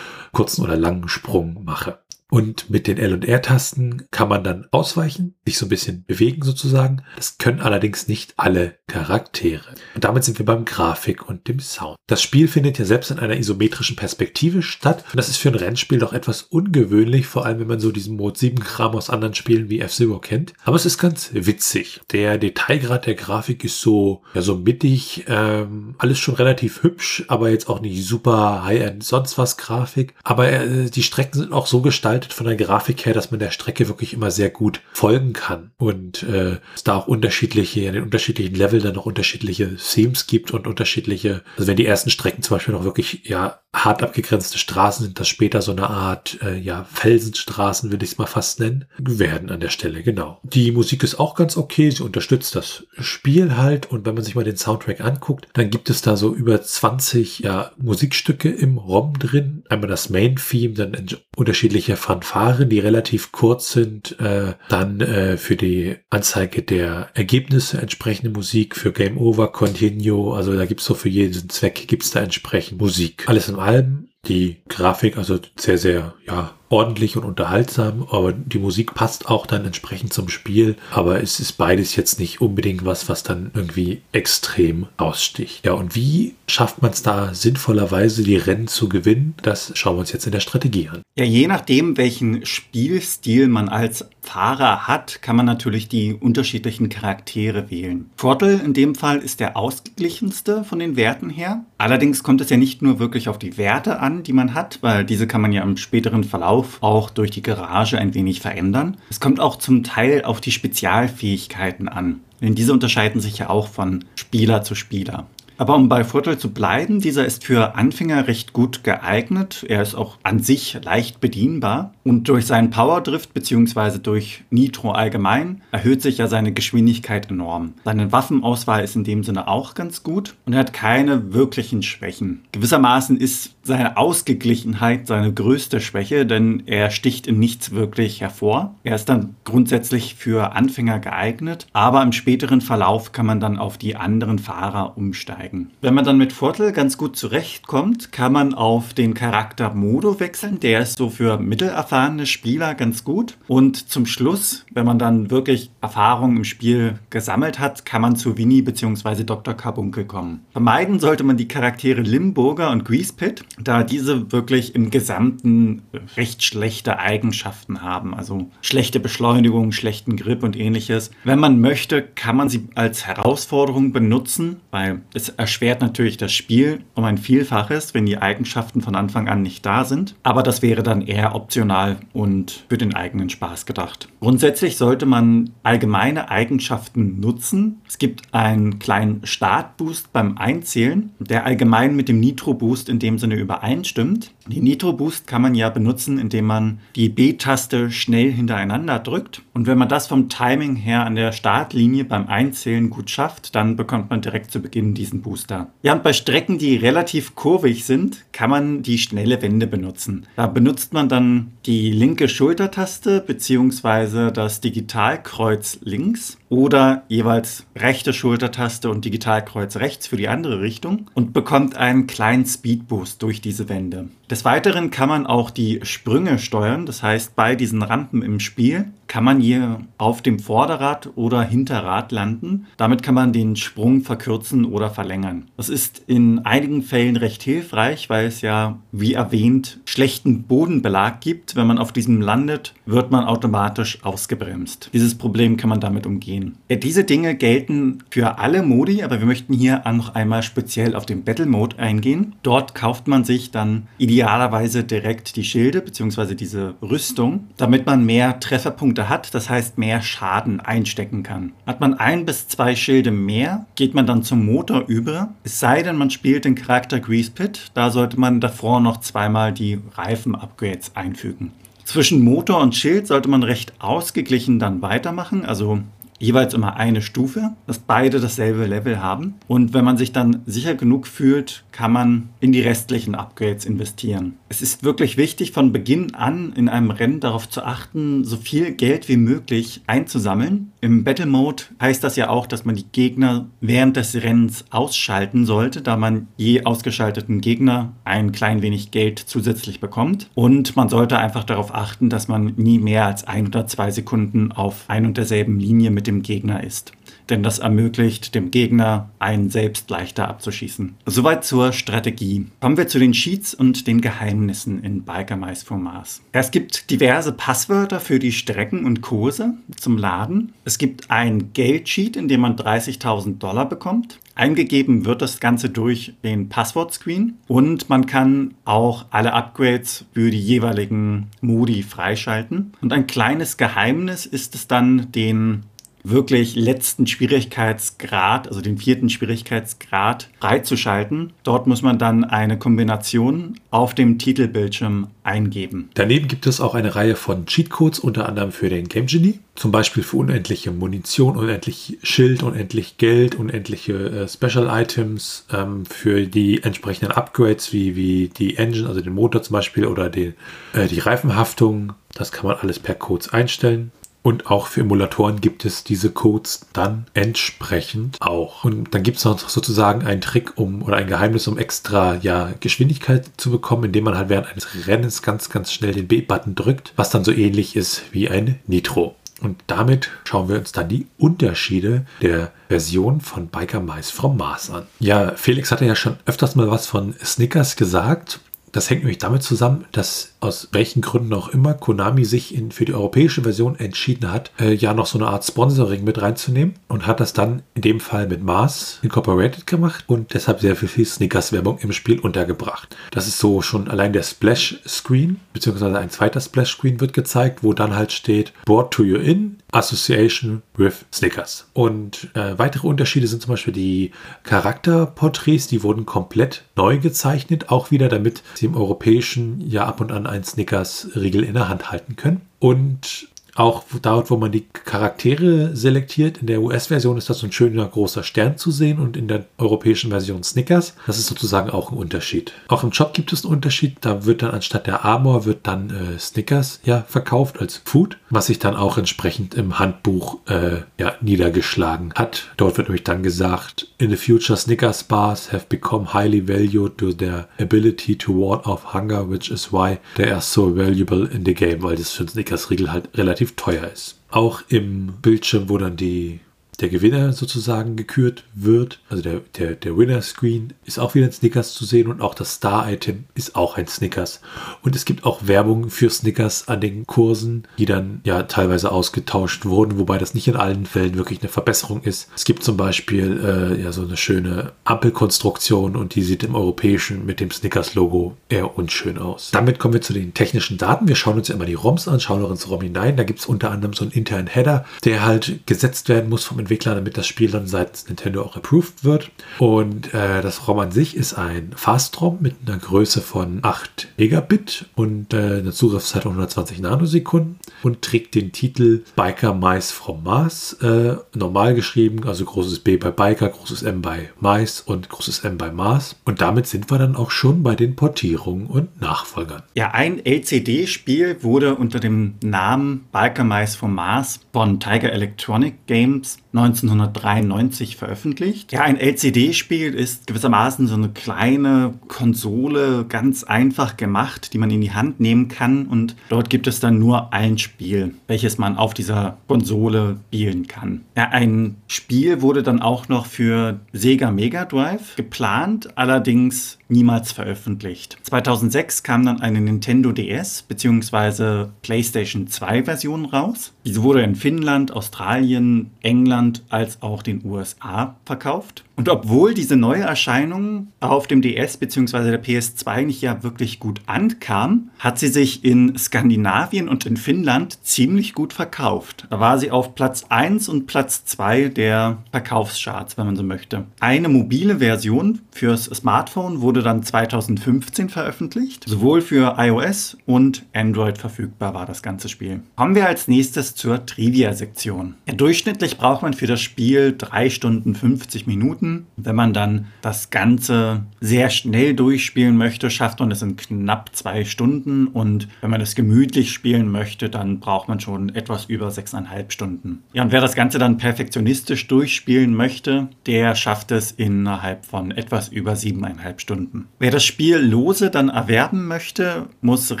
kurzen 0.32 0.64
oder 0.64 0.76
langen 0.76 1.08
Sprung 1.08 1.64
mache. 1.64 2.00
Und 2.34 2.68
mit 2.68 2.88
den 2.88 2.98
L- 2.98 3.12
und 3.12 3.24
R-Tasten 3.24 4.08
kann 4.10 4.28
man 4.28 4.42
dann 4.42 4.66
ausweichen, 4.72 5.36
sich 5.46 5.56
so 5.56 5.66
ein 5.66 5.68
bisschen 5.68 6.04
bewegen 6.04 6.42
sozusagen. 6.42 7.04
Das 7.14 7.38
können 7.38 7.60
allerdings 7.60 8.08
nicht 8.08 8.34
alle 8.36 8.74
Charaktere. 8.88 9.76
Und 9.94 10.02
damit 10.02 10.24
sind 10.24 10.40
wir 10.40 10.44
beim 10.44 10.64
Grafik 10.64 11.28
und 11.28 11.46
dem 11.46 11.60
Sound. 11.60 11.96
Das 12.08 12.20
Spiel 12.20 12.48
findet 12.48 12.76
ja 12.76 12.86
selbst 12.86 13.12
in 13.12 13.20
einer 13.20 13.36
isometrischen 13.36 13.94
Perspektive 13.94 14.62
statt. 14.62 15.04
Und 15.12 15.16
das 15.16 15.28
ist 15.28 15.36
für 15.36 15.50
ein 15.50 15.54
Rennspiel 15.54 16.00
doch 16.00 16.12
etwas 16.12 16.42
ungewöhnlich, 16.42 17.28
vor 17.28 17.46
allem 17.46 17.60
wenn 17.60 17.68
man 17.68 17.78
so 17.78 17.92
diesen 17.92 18.16
Mode 18.16 18.36
7 18.36 18.58
Kram 18.58 18.96
aus 18.96 19.10
anderen 19.10 19.34
Spielen 19.34 19.70
wie 19.70 19.78
F-Zero 19.78 20.18
kennt. 20.18 20.54
Aber 20.64 20.74
es 20.74 20.86
ist 20.86 20.98
ganz 20.98 21.30
witzig. 21.34 22.00
Der 22.10 22.38
Detailgrad 22.38 23.06
der 23.06 23.14
Grafik 23.14 23.62
ist 23.62 23.80
so, 23.80 24.22
ja, 24.34 24.42
so 24.42 24.56
mittig, 24.56 25.26
ähm, 25.28 25.94
alles 25.98 26.18
schon 26.18 26.34
relativ 26.34 26.82
hübsch, 26.82 27.22
aber 27.28 27.50
jetzt 27.50 27.68
auch 27.68 27.80
nicht 27.80 28.04
super 28.04 28.64
High-End 28.64 29.04
sonst 29.04 29.38
was 29.38 29.56
Grafik. 29.56 30.14
Aber 30.24 30.50
äh, 30.50 30.90
die 30.90 31.04
Strecken 31.04 31.38
sind 31.38 31.52
auch 31.52 31.68
so 31.68 31.80
gestaltet, 31.80 32.23
gestaltet 32.24 32.32
von 32.34 32.46
der 32.46 32.56
Grafik 32.56 33.06
her, 33.06 33.14
dass 33.14 33.30
man 33.30 33.40
der 33.40 33.50
Strecke 33.50 33.88
wirklich 33.88 34.12
immer 34.12 34.30
sehr 34.30 34.50
gut 34.50 34.80
folgen 34.92 35.32
kann. 35.32 35.72
Und 35.76 36.22
äh, 36.22 36.58
es 36.74 36.84
da 36.84 36.96
auch 36.96 37.06
unterschiedliche, 37.06 37.82
in 37.82 37.94
den 37.94 38.02
unterschiedlichen 38.02 38.54
Level 38.54 38.80
dann 38.80 38.94
noch 38.94 39.06
unterschiedliche 39.06 39.76
Themes 39.76 40.26
gibt 40.26 40.50
und 40.52 40.66
unterschiedliche, 40.66 41.42
also 41.56 41.68
wenn 41.68 41.76
die 41.76 41.86
ersten 41.86 42.10
Strecken 42.10 42.42
zum 42.42 42.56
Beispiel 42.56 42.74
noch 42.74 42.84
wirklich 42.84 43.22
ja 43.24 43.60
hart 43.74 44.02
abgegrenzte 44.02 44.58
Straßen 44.58 45.04
sind, 45.04 45.20
das 45.20 45.28
später 45.28 45.60
so 45.60 45.72
eine 45.72 45.90
Art 45.90 46.38
äh, 46.42 46.56
ja 46.56 46.86
Felsenstraßen, 46.92 47.90
will 47.90 48.02
ich 48.02 48.12
es 48.12 48.18
mal 48.18 48.26
fast 48.26 48.60
nennen, 48.60 48.86
werden 48.98 49.50
an 49.50 49.60
der 49.60 49.68
Stelle, 49.68 50.02
genau. 50.02 50.40
Die 50.42 50.72
Musik 50.72 51.02
ist 51.02 51.18
auch 51.18 51.34
ganz 51.34 51.56
okay, 51.56 51.90
sie 51.90 52.02
unterstützt 52.02 52.54
das 52.54 52.86
Spiel 52.98 53.56
halt 53.56 53.90
und 53.90 54.06
wenn 54.06 54.14
man 54.14 54.24
sich 54.24 54.34
mal 54.34 54.44
den 54.44 54.56
Soundtrack 54.56 55.00
anguckt, 55.00 55.48
dann 55.52 55.70
gibt 55.70 55.90
es 55.90 56.02
da 56.02 56.16
so 56.16 56.34
über 56.34 56.62
20 56.62 57.40
ja, 57.40 57.72
Musikstücke 57.76 58.50
im 58.50 58.78
ROM 58.78 59.18
drin. 59.18 59.64
Einmal 59.68 59.88
das 59.88 60.10
Main-Theme, 60.10 60.74
dann 60.74 61.06
unterschiedliche 61.36 61.96
Fanfaren, 61.96 62.68
die 62.68 62.78
relativ 62.78 63.32
kurz 63.32 63.72
sind, 63.72 64.18
äh, 64.20 64.54
dann 64.68 65.00
äh, 65.00 65.36
für 65.36 65.56
die 65.56 65.96
Anzeige 66.10 66.62
der 66.62 67.10
Ergebnisse 67.14 67.80
entsprechende 67.80 68.30
Musik, 68.30 68.76
für 68.76 68.92
Game 68.92 69.18
Over, 69.18 69.52
Continue, 69.52 70.34
also 70.34 70.56
da 70.56 70.64
gibt's 70.66 70.84
so 70.84 70.94
für 70.94 71.08
jeden 71.08 71.48
Zweck 71.50 71.86
gibt's 71.88 72.10
da 72.10 72.20
entsprechend 72.20 72.80
Musik. 72.80 73.24
Alles 73.26 73.48
in 73.48 73.56
allem 73.64 74.08
die 74.26 74.62
Grafik 74.68 75.18
also 75.18 75.38
sehr, 75.58 75.78
sehr, 75.78 76.14
ja, 76.26 76.54
ordentlich 76.74 77.16
und 77.16 77.24
unterhaltsam, 77.24 78.04
aber 78.10 78.32
die 78.32 78.58
Musik 78.58 78.94
passt 78.94 79.28
auch 79.28 79.46
dann 79.46 79.64
entsprechend 79.64 80.12
zum 80.12 80.28
Spiel. 80.28 80.74
Aber 80.90 81.22
es 81.22 81.38
ist 81.38 81.52
beides 81.52 81.94
jetzt 81.94 82.18
nicht 82.18 82.40
unbedingt 82.40 82.84
was, 82.84 83.08
was 83.08 83.22
dann 83.22 83.52
irgendwie 83.54 84.02
extrem 84.10 84.86
aussticht. 84.96 85.64
Ja, 85.64 85.74
und 85.74 85.94
wie 85.94 86.34
schafft 86.48 86.82
man 86.82 86.90
es 86.90 87.02
da 87.02 87.32
sinnvollerweise, 87.32 88.24
die 88.24 88.36
Rennen 88.36 88.66
zu 88.66 88.88
gewinnen? 88.88 89.34
Das 89.42 89.70
schauen 89.76 89.94
wir 89.94 90.00
uns 90.00 90.12
jetzt 90.12 90.26
in 90.26 90.32
der 90.32 90.40
Strategie 90.40 90.88
an. 90.88 91.02
Ja, 91.16 91.24
je 91.24 91.46
nachdem, 91.46 91.96
welchen 91.96 92.44
Spielstil 92.44 93.46
man 93.46 93.68
als 93.68 94.06
Fahrer 94.20 94.88
hat, 94.88 95.22
kann 95.22 95.36
man 95.36 95.46
natürlich 95.46 95.88
die 95.88 96.14
unterschiedlichen 96.14 96.88
Charaktere 96.88 97.70
wählen. 97.70 98.10
Throttle 98.16 98.60
in 98.64 98.72
dem 98.72 98.96
Fall 98.96 99.18
ist 99.18 99.38
der 99.38 99.56
ausgeglichenste 99.56 100.64
von 100.64 100.78
den 100.80 100.96
Werten 100.96 101.30
her. 101.30 101.64
Allerdings 101.78 102.22
kommt 102.22 102.40
es 102.40 102.50
ja 102.50 102.56
nicht 102.56 102.82
nur 102.82 102.98
wirklich 102.98 103.28
auf 103.28 103.38
die 103.38 103.58
Werte 103.58 104.00
an, 104.00 104.22
die 104.22 104.32
man 104.32 104.54
hat, 104.54 104.78
weil 104.80 105.04
diese 105.04 105.26
kann 105.26 105.42
man 105.42 105.52
ja 105.52 105.62
im 105.62 105.76
späteren 105.76 106.24
Verlauf 106.24 106.63
auch 106.80 107.10
durch 107.10 107.30
die 107.30 107.42
Garage 107.42 107.98
ein 107.98 108.14
wenig 108.14 108.40
verändern. 108.40 108.96
Es 109.10 109.20
kommt 109.20 109.40
auch 109.40 109.56
zum 109.56 109.84
Teil 109.84 110.24
auf 110.24 110.40
die 110.40 110.52
Spezialfähigkeiten 110.52 111.88
an. 111.88 112.20
Denn 112.40 112.54
diese 112.54 112.72
unterscheiden 112.72 113.20
sich 113.20 113.38
ja 113.38 113.48
auch 113.48 113.68
von 113.68 114.04
Spieler 114.16 114.62
zu 114.62 114.74
Spieler. 114.74 115.26
Aber 115.56 115.76
um 115.76 115.88
bei 115.88 116.04
Vorteil 116.04 116.38
zu 116.38 116.50
bleiben, 116.50 117.00
dieser 117.00 117.24
ist 117.24 117.44
für 117.44 117.74
Anfänger 117.76 118.26
recht 118.26 118.52
gut 118.52 118.84
geeignet. 118.84 119.64
Er 119.68 119.82
ist 119.82 119.94
auch 119.94 120.18
an 120.22 120.40
sich 120.40 120.78
leicht 120.82 121.20
bedienbar. 121.20 121.92
Und 122.02 122.28
durch 122.28 122.46
seinen 122.46 122.70
Powerdrift 122.70 123.32
bzw. 123.34 123.98
durch 123.98 124.44
Nitro 124.50 124.92
allgemein 124.92 125.62
erhöht 125.70 126.02
sich 126.02 126.18
ja 126.18 126.26
seine 126.26 126.52
Geschwindigkeit 126.52 127.30
enorm. 127.30 127.74
Seine 127.84 128.12
Waffenauswahl 128.12 128.82
ist 128.82 128.96
in 128.96 129.04
dem 129.04 129.24
Sinne 129.24 129.48
auch 129.48 129.74
ganz 129.74 130.02
gut 130.02 130.34
und 130.46 130.52
er 130.52 130.60
hat 130.60 130.72
keine 130.72 131.32
wirklichen 131.32 131.82
Schwächen. 131.82 132.42
Gewissermaßen 132.52 133.16
ist 133.16 133.54
seine 133.64 133.96
Ausgeglichenheit 133.96 135.06
seine 135.06 135.32
größte 135.32 135.80
Schwäche, 135.80 136.26
denn 136.26 136.62
er 136.66 136.90
sticht 136.90 137.26
in 137.26 137.38
nichts 137.38 137.72
wirklich 137.72 138.20
hervor. 138.20 138.74
Er 138.84 138.94
ist 138.94 139.08
dann 139.08 139.36
grundsätzlich 139.44 140.14
für 140.14 140.52
Anfänger 140.54 140.98
geeignet, 140.98 141.66
aber 141.72 142.02
im 142.02 142.12
späteren 142.12 142.60
Verlauf 142.60 143.12
kann 143.12 143.26
man 143.26 143.40
dann 143.40 143.58
auf 143.58 143.78
die 143.78 143.96
anderen 143.96 144.38
Fahrer 144.38 144.96
umsteigen. 144.96 145.43
Wenn 145.80 145.94
man 145.94 146.04
dann 146.04 146.18
mit 146.18 146.32
Vorteil 146.32 146.72
ganz 146.72 146.96
gut 146.96 147.16
zurechtkommt, 147.16 148.12
kann 148.12 148.32
man 148.32 148.54
auf 148.54 148.94
den 148.94 149.14
Charakter 149.14 149.74
Modo 149.74 150.20
wechseln. 150.20 150.60
Der 150.60 150.80
ist 150.80 150.98
so 150.98 151.10
für 151.10 151.38
mittelerfahrene 151.38 152.26
Spieler 152.26 152.74
ganz 152.74 153.04
gut. 153.04 153.36
Und 153.48 153.88
zum 153.90 154.06
Schluss, 154.06 154.64
wenn 154.72 154.86
man 154.86 154.98
dann 154.98 155.30
wirklich 155.30 155.70
Erfahrung 155.80 156.36
im 156.36 156.44
Spiel 156.44 156.98
gesammelt 157.10 157.58
hat, 157.58 157.84
kann 157.84 158.02
man 158.02 158.16
zu 158.16 158.38
Winnie 158.38 158.62
bzw. 158.62 159.24
Dr. 159.24 159.54
Carbunkel 159.54 160.04
kommen. 160.04 160.40
Vermeiden 160.52 160.98
sollte 160.98 161.24
man 161.24 161.36
die 161.36 161.48
Charaktere 161.48 162.00
Limburger 162.00 162.70
und 162.70 162.84
Greasepit, 162.84 163.44
da 163.58 163.82
diese 163.82 164.32
wirklich 164.32 164.74
im 164.74 164.90
Gesamten 164.90 165.82
recht 166.16 166.42
schlechte 166.42 166.98
Eigenschaften 166.98 167.82
haben. 167.82 168.14
Also 168.14 168.50
schlechte 168.60 169.00
Beschleunigung, 169.00 169.72
schlechten 169.72 170.16
Grip 170.16 170.42
und 170.42 170.56
ähnliches. 170.56 171.10
Wenn 171.24 171.38
man 171.38 171.60
möchte, 171.60 172.02
kann 172.02 172.36
man 172.36 172.48
sie 172.48 172.68
als 172.74 173.06
Herausforderung 173.06 173.92
benutzen, 173.92 174.60
weil 174.70 175.02
es 175.14 175.33
erschwert 175.36 175.80
natürlich 175.80 176.16
das 176.16 176.32
Spiel 176.32 176.80
um 176.94 177.04
ein 177.04 177.18
Vielfaches, 177.18 177.94
wenn 177.94 178.06
die 178.06 178.18
Eigenschaften 178.18 178.80
von 178.80 178.94
Anfang 178.94 179.28
an 179.28 179.42
nicht 179.42 179.64
da 179.64 179.84
sind. 179.84 180.14
Aber 180.22 180.42
das 180.42 180.62
wäre 180.62 180.82
dann 180.82 181.02
eher 181.02 181.34
optional 181.34 181.96
und 182.12 182.64
für 182.68 182.78
den 182.78 182.94
eigenen 182.94 183.30
Spaß 183.30 183.66
gedacht. 183.66 184.08
Grundsätzlich 184.20 184.76
sollte 184.76 185.06
man 185.06 185.50
allgemeine 185.62 186.30
Eigenschaften 186.30 187.20
nutzen. 187.20 187.80
Es 187.86 187.98
gibt 187.98 188.22
einen 188.32 188.78
kleinen 188.78 189.20
Startboost 189.24 190.12
beim 190.12 190.38
Einzählen, 190.38 191.10
der 191.18 191.44
allgemein 191.44 191.96
mit 191.96 192.08
dem 192.08 192.20
Nitro-Boost 192.20 192.88
in 192.88 192.98
dem 192.98 193.18
Sinne 193.18 193.36
übereinstimmt. 193.36 194.32
Die 194.46 194.60
Nitro 194.60 194.92
Boost 194.92 195.26
kann 195.26 195.40
man 195.40 195.54
ja 195.54 195.70
benutzen, 195.70 196.18
indem 196.18 196.44
man 196.44 196.80
die 196.96 197.08
B-Taste 197.08 197.90
schnell 197.90 198.30
hintereinander 198.30 198.98
drückt. 198.98 199.40
Und 199.54 199.66
wenn 199.66 199.78
man 199.78 199.88
das 199.88 200.06
vom 200.06 200.28
Timing 200.28 200.76
her 200.76 201.06
an 201.06 201.14
der 201.14 201.32
Startlinie 201.32 202.04
beim 202.04 202.26
Einzählen 202.26 202.90
gut 202.90 203.08
schafft, 203.08 203.54
dann 203.54 203.76
bekommt 203.76 204.10
man 204.10 204.20
direkt 204.20 204.50
zu 204.50 204.60
Beginn 204.60 204.92
diesen 204.92 205.22
Booster. 205.22 205.68
Ja, 205.82 205.94
und 205.94 206.02
bei 206.02 206.12
Strecken, 206.12 206.58
die 206.58 206.76
relativ 206.76 207.34
kurvig 207.34 207.86
sind, 207.86 208.26
kann 208.32 208.50
man 208.50 208.82
die 208.82 208.98
schnelle 208.98 209.40
Wende 209.40 209.66
benutzen. 209.66 210.26
Da 210.36 210.46
benutzt 210.46 210.92
man 210.92 211.08
dann 211.08 211.52
die 211.64 211.90
linke 211.90 212.28
Schultertaste 212.28 213.24
bzw. 213.26 214.30
das 214.30 214.60
Digitalkreuz 214.60 215.78
links 215.82 216.36
oder 216.50 217.04
jeweils 217.08 217.66
rechte 217.74 218.12
Schultertaste 218.12 218.90
und 218.90 219.04
Digitalkreuz 219.06 219.76
rechts 219.76 220.06
für 220.06 220.16
die 220.16 220.28
andere 220.28 220.60
Richtung 220.60 221.10
und 221.14 221.32
bekommt 221.32 221.76
einen 221.76 222.06
kleinen 222.06 222.44
Speedboost 222.44 223.22
durch 223.22 223.40
diese 223.40 223.68
Wände. 223.68 224.08
Des 224.30 224.44
Weiteren 224.44 224.90
kann 224.90 225.08
man 225.08 225.26
auch 225.26 225.50
die 225.50 225.80
Sprünge 225.82 226.38
steuern, 226.38 226.86
das 226.86 227.02
heißt 227.02 227.36
bei 227.36 227.54
diesen 227.54 227.82
Rampen 227.82 228.22
im 228.22 228.40
Spiel 228.40 228.86
kann 229.06 229.24
man 229.24 229.40
hier 229.40 229.80
auf 229.98 230.22
dem 230.22 230.38
Vorderrad 230.38 231.10
oder 231.16 231.42
Hinterrad 231.42 232.12
landen. 232.12 232.66
Damit 232.76 233.02
kann 233.02 233.14
man 233.14 233.32
den 233.32 233.56
Sprung 233.56 234.02
verkürzen 234.02 234.64
oder 234.64 234.90
verlängern. 234.90 235.46
Das 235.56 235.68
ist 235.68 236.02
in 236.06 236.40
einigen 236.40 236.82
Fällen 236.82 237.16
recht 237.16 237.42
hilfreich, 237.42 238.10
weil 238.10 238.26
es 238.26 238.40
ja, 238.40 238.78
wie 238.92 239.14
erwähnt, 239.14 239.80
schlechten 239.84 240.42
Bodenbelag 240.44 241.20
gibt. 241.20 241.56
Wenn 241.56 241.66
man 241.66 241.78
auf 241.78 241.92
diesem 241.92 242.20
landet, 242.20 242.74
wird 242.86 243.10
man 243.10 243.24
automatisch 243.24 244.04
ausgebremst. 244.04 244.90
Dieses 244.92 245.16
Problem 245.16 245.56
kann 245.56 245.70
man 245.70 245.80
damit 245.80 246.06
umgehen. 246.06 246.56
Ja, 246.68 246.76
diese 246.76 247.04
Dinge 247.04 247.34
gelten 247.34 248.02
für 248.10 248.38
alle 248.38 248.62
Modi, 248.62 249.02
aber 249.02 249.20
wir 249.20 249.26
möchten 249.26 249.54
hier 249.54 249.82
noch 249.92 250.14
einmal 250.14 250.42
speziell 250.42 250.94
auf 250.94 251.06
den 251.06 251.24
Battle 251.24 251.46
Mode 251.46 251.78
eingehen. 251.78 252.34
Dort 252.42 252.74
kauft 252.74 253.08
man 253.08 253.24
sich 253.24 253.50
dann 253.50 253.86
idealerweise 253.98 254.84
direkt 254.84 255.36
die 255.36 255.44
Schilde 255.44 255.80
bzw. 255.80 256.34
diese 256.34 256.74
Rüstung, 256.82 257.48
damit 257.56 257.86
man 257.86 258.04
mehr 258.04 258.40
Trefferpunkte 258.40 258.93
hat, 259.02 259.34
das 259.34 259.50
heißt 259.50 259.78
mehr 259.78 260.02
Schaden 260.02 260.60
einstecken 260.60 261.22
kann. 261.22 261.52
Hat 261.66 261.80
man 261.80 261.94
ein 261.94 262.24
bis 262.24 262.48
zwei 262.48 262.74
Schilde 262.76 263.10
mehr, 263.10 263.66
geht 263.74 263.94
man 263.94 264.06
dann 264.06 264.22
zum 264.22 264.44
Motor 264.46 264.84
über. 264.86 265.34
Es 265.44 265.60
sei 265.60 265.82
denn, 265.82 265.96
man 265.96 266.10
spielt 266.10 266.44
den 266.44 266.54
Charakter 266.54 267.00
Grease 267.00 267.30
Pit, 267.30 267.70
da 267.74 267.90
sollte 267.90 268.18
man 268.18 268.40
davor 268.40 268.80
noch 268.80 269.00
zweimal 269.00 269.52
die 269.52 269.80
Reifen-Upgrades 269.94 270.92
einfügen. 270.94 271.52
Zwischen 271.84 272.24
Motor 272.24 272.60
und 272.60 272.74
Schild 272.74 273.06
sollte 273.06 273.28
man 273.28 273.42
recht 273.42 273.74
ausgeglichen 273.78 274.58
dann 274.58 274.80
weitermachen. 274.80 275.44
Also 275.44 275.80
jeweils 276.24 276.54
immer 276.54 276.76
eine 276.76 277.02
Stufe, 277.02 277.52
dass 277.66 277.78
beide 277.78 278.18
dasselbe 278.18 278.66
Level 278.66 279.02
haben. 279.02 279.34
Und 279.46 279.74
wenn 279.74 279.84
man 279.84 279.96
sich 279.96 280.12
dann 280.12 280.42
sicher 280.46 280.74
genug 280.74 281.06
fühlt, 281.06 281.64
kann 281.70 281.92
man 281.92 282.30
in 282.40 282.52
die 282.52 282.60
restlichen 282.60 283.14
Upgrades 283.14 283.64
investieren. 283.64 284.36
Es 284.48 284.62
ist 284.62 284.84
wirklich 284.84 285.16
wichtig, 285.16 285.52
von 285.52 285.72
Beginn 285.72 286.14
an 286.14 286.52
in 286.56 286.68
einem 286.68 286.90
Rennen 286.90 287.20
darauf 287.20 287.48
zu 287.48 287.62
achten, 287.62 288.24
so 288.24 288.36
viel 288.36 288.72
Geld 288.72 289.08
wie 289.08 289.16
möglich 289.16 289.82
einzusammeln. 289.86 290.72
Im 290.84 291.02
Battle 291.02 291.24
Mode 291.24 291.62
heißt 291.80 292.04
das 292.04 292.16
ja 292.16 292.28
auch, 292.28 292.46
dass 292.46 292.66
man 292.66 292.74
die 292.74 292.84
Gegner 292.84 293.46
während 293.62 293.96
des 293.96 294.16
Rennens 294.16 294.66
ausschalten 294.68 295.46
sollte, 295.46 295.80
da 295.80 295.96
man 295.96 296.28
je 296.36 296.66
ausgeschalteten 296.66 297.40
Gegner 297.40 297.94
ein 298.04 298.32
klein 298.32 298.60
wenig 298.60 298.90
Geld 298.90 299.18
zusätzlich 299.18 299.80
bekommt. 299.80 300.28
Und 300.34 300.76
man 300.76 300.90
sollte 300.90 301.16
einfach 301.16 301.44
darauf 301.44 301.74
achten, 301.74 302.10
dass 302.10 302.28
man 302.28 302.52
nie 302.56 302.78
mehr 302.78 303.06
als 303.06 303.26
ein 303.26 303.46
oder 303.46 303.66
zwei 303.66 303.90
Sekunden 303.90 304.52
auf 304.52 304.84
ein 304.88 305.06
und 305.06 305.16
derselben 305.16 305.58
Linie 305.58 305.90
mit 305.90 306.06
dem 306.06 306.20
Gegner 306.20 306.62
ist. 306.62 306.92
Denn 307.30 307.42
das 307.42 307.58
ermöglicht 307.58 308.34
dem 308.34 308.50
Gegner, 308.50 309.10
einen 309.18 309.50
selbst 309.50 309.88
leichter 309.90 310.28
abzuschießen. 310.28 310.96
Soweit 311.06 311.44
zur 311.44 311.72
Strategie. 311.72 312.46
Kommen 312.60 312.76
wir 312.76 312.88
zu 312.88 312.98
den 312.98 313.12
Cheats 313.12 313.54
und 313.54 313.86
den 313.86 314.00
Geheimnissen 314.00 314.82
in 314.82 315.02
Biker 315.02 315.36
Mice 315.36 315.62
for 315.62 315.78
Mars. 315.78 316.22
Es 316.32 316.50
gibt 316.50 316.90
diverse 316.90 317.32
Passwörter 317.32 318.00
für 318.00 318.18
die 318.18 318.32
Strecken 318.32 318.84
und 318.84 319.00
Kurse 319.00 319.54
zum 319.76 319.96
Laden. 319.96 320.52
Es 320.64 320.78
gibt 320.78 321.10
ein 321.10 321.52
Geldcheat, 321.52 322.16
in 322.16 322.28
dem 322.28 322.40
man 322.40 322.56
30.000 322.56 323.38
Dollar 323.38 323.68
bekommt. 323.68 324.18
Eingegeben 324.34 325.04
wird 325.04 325.22
das 325.22 325.38
Ganze 325.38 325.70
durch 325.70 326.14
den 326.24 326.48
Passwortscreen 326.48 327.38
und 327.46 327.88
man 327.88 328.06
kann 328.06 328.54
auch 328.64 329.06
alle 329.10 329.32
Upgrades 329.32 330.04
für 330.12 330.30
die 330.30 330.40
jeweiligen 330.40 331.28
Modi 331.40 331.82
freischalten. 331.82 332.72
Und 332.80 332.92
ein 332.92 333.06
kleines 333.06 333.56
Geheimnis 333.56 334.26
ist 334.26 334.56
es 334.56 334.66
dann, 334.66 335.12
den 335.12 335.62
wirklich 336.04 336.54
letzten 336.54 337.06
Schwierigkeitsgrad, 337.06 338.46
also 338.46 338.60
den 338.60 338.78
vierten 338.78 339.08
Schwierigkeitsgrad, 339.08 340.28
freizuschalten. 340.38 341.32
Dort 341.42 341.66
muss 341.66 341.82
man 341.82 341.98
dann 341.98 342.24
eine 342.24 342.58
Kombination 342.58 343.58
auf 343.70 343.94
dem 343.94 344.18
Titelbildschirm 344.18 345.08
eingeben. 345.24 345.88
Daneben 345.94 346.28
gibt 346.28 346.46
es 346.46 346.60
auch 346.60 346.74
eine 346.74 346.94
Reihe 346.94 347.16
von 347.16 347.46
Cheatcodes, 347.46 347.98
unter 347.98 348.28
anderem 348.28 348.52
für 348.52 348.68
den 348.68 348.88
Game 348.88 349.06
Genie. 349.06 349.40
Zum 349.54 349.70
Beispiel 349.70 350.02
für 350.02 350.18
unendliche 350.18 350.72
Munition, 350.72 351.36
unendlich 351.36 351.98
Schild, 352.02 352.42
unendlich 352.42 352.98
Geld, 352.98 353.36
unendliche 353.36 353.92
äh, 353.92 354.28
Special 354.28 354.68
Items, 354.68 355.46
ähm, 355.52 355.86
für 355.86 356.26
die 356.26 356.62
entsprechenden 356.62 357.12
Upgrades 357.12 357.72
wie, 357.72 357.96
wie 357.96 358.28
die 358.28 358.56
Engine, 358.56 358.88
also 358.88 359.00
den 359.00 359.14
Motor 359.14 359.42
zum 359.42 359.54
Beispiel 359.54 359.86
oder 359.86 360.10
den, 360.10 360.34
äh, 360.74 360.86
die 360.88 360.98
Reifenhaftung. 360.98 361.94
Das 362.12 362.30
kann 362.30 362.46
man 362.46 362.56
alles 362.56 362.78
per 362.78 362.94
Codes 362.94 363.32
einstellen. 363.32 363.90
Und 364.24 364.50
auch 364.50 364.68
für 364.68 364.80
Emulatoren 364.80 365.42
gibt 365.42 365.66
es 365.66 365.84
diese 365.84 366.10
Codes 366.10 366.66
dann 366.72 367.04
entsprechend 367.12 368.16
auch. 368.22 368.64
Und 368.64 368.94
dann 368.94 369.02
gibt 369.02 369.18
es 369.18 369.24
noch 369.26 369.50
sozusagen 369.50 370.06
einen 370.06 370.22
Trick 370.22 370.56
um 370.56 370.82
oder 370.82 370.96
ein 370.96 371.08
Geheimnis, 371.08 371.46
um 371.46 371.58
extra 371.58 372.14
ja, 372.16 372.54
Geschwindigkeit 372.58 373.30
zu 373.36 373.50
bekommen, 373.50 373.84
indem 373.84 374.04
man 374.04 374.16
halt 374.16 374.30
während 374.30 374.48
eines 374.48 374.86
Rennens 374.86 375.20
ganz, 375.20 375.50
ganz 375.50 375.74
schnell 375.74 375.92
den 375.92 376.08
B-Button 376.08 376.54
drückt, 376.54 376.94
was 376.96 377.10
dann 377.10 377.22
so 377.22 377.32
ähnlich 377.32 377.76
ist 377.76 378.02
wie 378.12 378.30
ein 378.30 378.58
Nitro. 378.66 379.14
Und 379.42 379.62
damit 379.66 380.10
schauen 380.24 380.48
wir 380.48 380.56
uns 380.56 380.72
dann 380.72 380.88
die 380.88 381.06
Unterschiede 381.18 382.06
der 382.22 382.50
Version 382.68 383.20
von 383.20 383.48
Biker 383.48 383.80
Mice 383.80 384.10
from 384.10 384.38
Mars 384.38 384.70
an. 384.70 384.86
Ja, 385.00 385.32
Felix 385.36 385.70
hatte 385.70 385.84
ja 385.84 385.94
schon 385.94 386.16
öfters 386.24 386.54
mal 386.54 386.70
was 386.70 386.86
von 386.86 387.14
Snickers 387.22 387.76
gesagt. 387.76 388.40
Das 388.74 388.90
hängt 388.90 389.02
nämlich 389.02 389.18
damit 389.18 389.44
zusammen, 389.44 389.84
dass 389.92 390.32
aus 390.40 390.70
welchen 390.72 391.00
Gründen 391.00 391.32
auch 391.32 391.48
immer 391.48 391.74
Konami 391.74 392.24
sich 392.24 392.52
in, 392.52 392.72
für 392.72 392.84
die 392.84 392.92
europäische 392.92 393.42
Version 393.42 393.78
entschieden 393.78 394.32
hat, 394.32 394.50
äh, 394.58 394.74
ja 394.74 394.94
noch 394.94 395.06
so 395.06 395.16
eine 395.16 395.28
Art 395.28 395.44
Sponsoring 395.44 396.02
mit 396.02 396.20
reinzunehmen 396.20 396.74
und 396.88 397.06
hat 397.06 397.20
das 397.20 397.32
dann 397.32 397.62
in 397.74 397.82
dem 397.82 398.00
Fall 398.00 398.26
mit 398.26 398.42
Mars 398.42 398.98
Incorporated 399.02 399.68
gemacht 399.68 400.02
und 400.08 400.34
deshalb 400.34 400.60
sehr 400.60 400.74
viel, 400.74 400.88
viel 400.88 401.06
Snickers-Werbung 401.06 401.78
im 401.78 401.92
Spiel 401.92 402.18
untergebracht. 402.18 402.96
Das 403.12 403.28
ist 403.28 403.38
so 403.38 403.62
schon 403.62 403.86
allein 403.86 404.12
der 404.12 404.24
Splash-Screen, 404.24 405.38
beziehungsweise 405.52 405.96
ein 405.96 406.10
zweiter 406.10 406.40
Splash-Screen 406.40 406.98
wird 406.98 407.12
gezeigt, 407.12 407.62
wo 407.62 407.74
dann 407.74 407.94
halt 407.94 408.10
steht, 408.10 408.52
Board 408.64 408.92
to 408.92 409.04
you 409.04 409.18
in, 409.18 409.58
Association 409.74 410.62
with 410.76 411.04
Snickers. 411.12 411.68
Und 411.72 412.28
äh, 412.34 412.58
weitere 412.58 412.86
Unterschiede 412.86 413.26
sind 413.26 413.42
zum 413.42 413.50
Beispiel 413.50 413.72
die 413.72 414.12
Charakterporträts, 414.44 415.66
die 415.66 415.82
wurden 415.82 416.06
komplett 416.06 416.64
neu 416.76 416.98
gezeichnet, 416.98 417.70
auch 417.70 417.90
wieder 417.90 418.08
damit 418.08 418.42
sie 418.54 418.66
im 418.66 418.76
europäischen 418.76 419.60
ja 419.68 419.84
ab 419.84 420.00
und 420.00 420.12
an 420.12 420.26
einen 420.26 420.44
Snickers-Riegel 420.44 421.42
in 421.42 421.54
der 421.54 421.68
Hand 421.68 421.90
halten 421.90 422.16
können. 422.16 422.42
Und 422.58 423.28
auch 423.54 423.84
dort, 424.02 424.30
wo 424.30 424.36
man 424.36 424.52
die 424.52 424.66
Charaktere 424.72 425.76
selektiert, 425.76 426.38
in 426.38 426.46
der 426.46 426.60
US-Version 426.60 427.16
ist 427.16 427.30
das 427.30 427.38
so 427.38 427.46
ein 427.46 427.52
schöner 427.52 427.86
großer 427.86 428.22
Stern 428.22 428.58
zu 428.58 428.70
sehen 428.70 428.98
und 428.98 429.16
in 429.16 429.28
der 429.28 429.46
europäischen 429.58 430.10
Version 430.10 430.42
Snickers. 430.42 430.94
Das 431.06 431.18
ist 431.18 431.26
sozusagen 431.26 431.70
auch 431.70 431.92
ein 431.92 431.98
Unterschied. 431.98 432.52
Auch 432.68 432.82
im 432.82 432.92
Shop 432.92 433.14
gibt 433.14 433.32
es 433.32 433.44
einen 433.44 433.54
Unterschied. 433.54 433.98
Da 434.00 434.24
wird 434.24 434.42
dann 434.42 434.50
anstatt 434.50 434.86
der 434.86 435.04
Armor 435.04 435.44
wird 435.44 435.66
dann 435.66 435.90
äh, 435.90 436.18
Snickers 436.18 436.80
ja 436.84 437.04
verkauft 437.08 437.60
als 437.60 437.80
Food, 437.84 438.18
was 438.30 438.46
sich 438.46 438.58
dann 438.58 438.74
auch 438.74 438.98
entsprechend 438.98 439.54
im 439.54 439.78
Handbuch 439.78 440.38
äh, 440.48 440.82
ja, 440.98 441.14
niedergeschlagen 441.20 442.12
hat. 442.14 442.48
Dort 442.56 442.76
wird 442.76 442.88
nämlich 442.88 443.04
dann 443.04 443.22
gesagt, 443.22 443.88
in 443.98 444.10
the 444.10 444.16
future 444.16 444.56
Snickers 444.56 445.04
bars 445.04 445.52
have 445.52 445.66
become 445.68 446.12
highly 446.12 446.46
valued 446.46 446.98
to 446.98 447.12
their 447.12 447.48
ability 447.60 448.16
to 448.16 448.34
ward 448.34 448.66
off 448.66 448.94
hunger, 448.94 449.30
which 449.30 449.50
is 449.50 449.72
why 449.72 449.98
they 450.16 450.30
are 450.30 450.40
so 450.40 450.74
valuable 450.74 451.28
in 451.30 451.44
the 451.44 451.54
game, 451.54 451.82
weil 451.82 451.96
das 451.96 452.10
für 452.10 452.26
Snickers-Riegel 452.26 452.92
halt 452.92 453.08
relativ 453.14 453.43
relativ 453.44 453.56
teuer 453.56 453.90
ist. 453.92 454.20
Auch 454.30 454.62
im 454.68 455.14
Bildschirm, 455.22 455.68
wo 455.68 455.78
dann 455.78 455.96
die 455.96 456.40
der 456.80 456.88
Gewinner 456.88 457.32
sozusagen 457.32 457.96
gekürt 457.96 458.44
wird. 458.54 459.00
Also 459.08 459.22
der, 459.22 459.40
der, 459.58 459.74
der 459.74 459.96
Winner-Screen 459.96 460.74
ist 460.84 460.98
auch 460.98 461.14
wieder 461.14 461.26
ein 461.26 461.32
Snickers 461.32 461.74
zu 461.74 461.84
sehen 461.84 462.08
und 462.08 462.20
auch 462.20 462.34
das 462.34 462.54
Star-Item 462.54 463.24
ist 463.34 463.56
auch 463.56 463.76
ein 463.76 463.86
Snickers. 463.86 464.40
Und 464.82 464.96
es 464.96 465.04
gibt 465.04 465.24
auch 465.24 465.46
Werbung 465.46 465.90
für 465.90 466.10
Snickers 466.10 466.68
an 466.68 466.80
den 466.80 467.06
Kursen, 467.06 467.66
die 467.78 467.86
dann 467.86 468.20
ja 468.24 468.44
teilweise 468.44 468.90
ausgetauscht 468.90 469.64
wurden, 469.64 469.98
wobei 469.98 470.18
das 470.18 470.34
nicht 470.34 470.48
in 470.48 470.56
allen 470.56 470.86
Fällen 470.86 471.16
wirklich 471.16 471.40
eine 471.40 471.48
Verbesserung 471.48 472.02
ist. 472.02 472.28
Es 472.34 472.44
gibt 472.44 472.64
zum 472.64 472.76
Beispiel 472.76 473.40
äh, 473.78 473.82
ja 473.82 473.92
so 473.92 474.02
eine 474.02 474.16
schöne 474.16 474.72
Ampelkonstruktion 474.84 475.96
und 475.96 476.14
die 476.14 476.22
sieht 476.22 476.44
im 476.44 476.54
europäischen 476.54 477.24
mit 477.26 477.40
dem 477.40 477.50
Snickers-Logo 477.50 478.36
eher 478.48 478.76
unschön 478.76 479.18
aus. 479.18 479.50
Damit 479.52 479.78
kommen 479.78 479.94
wir 479.94 480.00
zu 480.00 480.12
den 480.12 480.34
technischen 480.34 480.78
Daten. 480.78 481.08
Wir 481.08 481.16
schauen 481.16 481.38
uns 481.38 481.48
ja 481.48 481.54
immer 481.54 481.66
die 481.66 481.74
ROMs 481.74 482.08
an, 482.08 482.20
schauen 482.20 482.44
auch 482.44 482.50
ins 482.50 482.68
ROM 482.68 482.82
hinein. 482.82 483.16
Da 483.16 483.24
gibt 483.24 483.40
es 483.40 483.46
unter 483.46 483.70
anderem 483.70 483.94
so 483.94 484.04
einen 484.04 484.12
internen 484.12 484.48
Header, 484.48 484.84
der 485.04 485.24
halt 485.24 485.66
gesetzt 485.66 486.08
werden 486.08 486.30
muss 486.30 486.44
vom 486.44 486.58
Entwickler, 486.64 486.94
damit 486.94 487.16
das 487.16 487.26
Spiel 487.26 487.50
dann 487.50 487.66
seitens 487.66 488.08
Nintendo 488.08 488.42
auch 488.42 488.56
approved 488.56 489.04
wird. 489.04 489.30
Und 489.58 490.12
äh, 490.14 490.40
das 490.40 490.66
ROM 490.66 490.78
an 490.78 490.90
sich 490.90 491.16
ist 491.16 491.34
ein 491.34 491.72
Fast-ROM 491.76 492.38
mit 492.40 492.56
einer 492.66 492.78
Größe 492.78 493.20
von 493.20 493.58
8 493.62 494.08
Megabit 494.16 494.86
und 494.94 495.34
äh, 495.34 495.58
einer 495.58 495.72
Zugriffszeit 495.72 496.22
von 496.22 496.32
120 496.32 496.80
Nanosekunden 496.80 497.58
und 497.82 498.02
trägt 498.02 498.34
den 498.34 498.52
Titel 498.52 499.04
Biker 499.14 499.54
Mice 499.54 499.92
from 499.92 500.22
Mars. 500.22 500.74
Äh, 500.80 501.16
normal 501.34 501.74
geschrieben, 501.74 502.26
also 502.26 502.44
großes 502.44 502.80
B 502.80 502.96
bei 502.96 503.10
Biker, 503.10 503.48
großes 503.50 503.82
M 503.82 504.00
bei 504.00 504.30
Mice 504.40 504.80
und 504.80 505.08
großes 505.08 505.40
M 505.40 505.58
bei 505.58 505.70
Mars. 505.70 506.16
Und 506.24 506.40
damit 506.40 506.66
sind 506.66 506.90
wir 506.90 506.98
dann 506.98 507.14
auch 507.14 507.30
schon 507.30 507.62
bei 507.62 507.74
den 507.74 507.94
Portierungen 507.94 508.66
und 508.66 509.00
Nachfolgern. 509.00 509.62
Ja, 509.74 509.90
ein 509.90 510.24
LCD-Spiel 510.24 511.42
wurde 511.42 511.74
unter 511.74 512.00
dem 512.00 512.34
Namen 512.42 513.04
Biker 513.12 513.44
Mice 513.44 513.76
from 513.76 513.94
Mars 513.94 514.40
von 514.52 514.80
Tiger 514.80 515.12
Electronic 515.12 515.86
Games 515.86 516.38
1993 516.54 517.96
veröffentlicht. 517.96 518.72
Ja, 518.72 518.82
ein 518.82 518.98
LCD-Spiel 518.98 519.92
ist 519.92 520.28
gewissermaßen 520.28 520.86
so 520.86 520.94
eine 520.94 521.08
kleine 521.08 521.94
Konsole, 522.06 523.04
ganz 523.08 523.42
einfach 523.42 523.96
gemacht, 523.96 524.52
die 524.52 524.58
man 524.58 524.70
in 524.70 524.80
die 524.80 524.92
Hand 524.92 525.18
nehmen 525.18 525.48
kann 525.48 525.86
und 525.86 526.14
dort 526.28 526.50
gibt 526.50 526.66
es 526.66 526.78
dann 526.78 526.98
nur 526.98 527.32
ein 527.32 527.58
Spiel, 527.58 528.14
welches 528.28 528.58
man 528.58 528.76
auf 528.76 528.94
dieser 528.94 529.38
Konsole 529.48 530.18
spielen 530.28 530.68
kann. 530.68 531.00
Ja, 531.16 531.28
ein 531.30 531.76
Spiel 531.88 532.40
wurde 532.40 532.62
dann 532.62 532.80
auch 532.80 533.08
noch 533.08 533.26
für 533.26 533.80
Sega 533.92 534.30
Mega 534.30 534.64
Drive 534.64 535.16
geplant, 535.16 535.96
allerdings 535.96 536.78
niemals 536.94 537.32
veröffentlicht. 537.32 538.18
2006 538.22 539.02
kam 539.02 539.26
dann 539.26 539.40
eine 539.40 539.60
Nintendo 539.60 540.12
DS 540.12 540.62
bzw. 540.62 541.66
PlayStation 541.82 542.46
2 542.46 542.84
Version 542.84 543.24
raus. 543.24 543.72
Diese 543.84 544.02
wurde 544.02 544.22
in 544.22 544.36
Finnland, 544.36 544.92
Australien, 544.92 545.90
England 546.02 546.62
als 546.68 547.02
auch 547.02 547.22
den 547.22 547.44
USA 547.44 548.16
verkauft. 548.24 548.83
Und 548.96 549.08
obwohl 549.08 549.54
diese 549.54 549.76
neue 549.76 550.02
Erscheinung 550.02 550.88
auf 551.00 551.26
dem 551.26 551.42
DS 551.42 551.76
bzw. 551.78 552.30
der 552.30 552.42
PS2 552.42 553.06
nicht 553.06 553.22
ja 553.22 553.42
wirklich 553.42 553.80
gut 553.80 554.00
ankam, 554.06 554.90
hat 554.98 555.18
sie 555.18 555.28
sich 555.28 555.64
in 555.64 555.98
Skandinavien 555.98 556.88
und 556.88 557.04
in 557.04 557.16
Finnland 557.16 557.84
ziemlich 557.84 558.34
gut 558.34 558.52
verkauft. 558.52 559.26
Da 559.30 559.40
war 559.40 559.58
sie 559.58 559.70
auf 559.70 559.94
Platz 559.94 560.26
1 560.28 560.68
und 560.68 560.86
Platz 560.86 561.24
2 561.24 561.68
der 561.68 562.18
Verkaufscharts, 562.30 563.18
wenn 563.18 563.26
man 563.26 563.36
so 563.36 563.42
möchte. 563.42 563.84
Eine 564.00 564.28
mobile 564.28 564.78
Version 564.78 565.40
fürs 565.50 565.86
Smartphone 565.86 566.60
wurde 566.60 566.82
dann 566.82 567.02
2015 567.02 568.08
veröffentlicht. 568.08 568.84
Sowohl 568.88 569.22
für 569.22 569.56
iOS 569.58 570.16
und 570.26 570.64
Android 570.72 571.18
verfügbar 571.18 571.74
war 571.74 571.86
das 571.86 572.02
ganze 572.02 572.28
Spiel. 572.28 572.60
Kommen 572.76 572.94
wir 572.94 573.06
als 573.06 573.28
nächstes 573.28 573.74
zur 573.74 574.06
Trivia-Sektion. 574.06 575.14
Ja, 575.26 575.34
durchschnittlich 575.34 575.98
braucht 575.98 576.22
man 576.22 576.34
für 576.34 576.46
das 576.46 576.60
Spiel 576.60 577.14
3 577.16 577.50
Stunden 577.50 577.94
50 577.94 578.46
Minuten. 578.46 578.83
Wenn 579.16 579.36
man 579.36 579.52
dann 579.52 579.86
das 580.02 580.30
Ganze 580.30 581.04
sehr 581.20 581.50
schnell 581.50 581.94
durchspielen 581.94 582.56
möchte, 582.56 582.90
schafft 582.90 583.20
man 583.20 583.30
es 583.30 583.42
in 583.42 583.56
knapp 583.56 584.10
2 584.14 584.44
Stunden. 584.44 585.06
Und 585.06 585.48
wenn 585.60 585.70
man 585.70 585.80
es 585.80 585.94
gemütlich 585.94 586.52
spielen 586.52 586.90
möchte, 586.90 587.30
dann 587.30 587.60
braucht 587.60 587.88
man 587.88 588.00
schon 588.00 588.28
etwas 588.34 588.66
über 588.66 588.88
6,5 588.88 589.50
Stunden. 589.50 590.02
Ja, 590.12 590.22
und 590.22 590.32
wer 590.32 590.40
das 590.40 590.54
Ganze 590.54 590.78
dann 590.78 590.98
perfektionistisch 590.98 591.86
durchspielen 591.88 592.54
möchte, 592.54 593.08
der 593.26 593.54
schafft 593.54 593.90
es 593.90 594.12
innerhalb 594.12 594.84
von 594.84 595.10
etwas 595.10 595.48
über 595.48 595.76
siebeneinhalb 595.76 596.40
Stunden. 596.40 596.88
Wer 596.98 597.10
das 597.10 597.24
Spiel 597.24 597.56
lose 597.56 598.10
dann 598.10 598.28
erwerben 598.28 598.86
möchte, 598.86 599.46
muss 599.60 600.00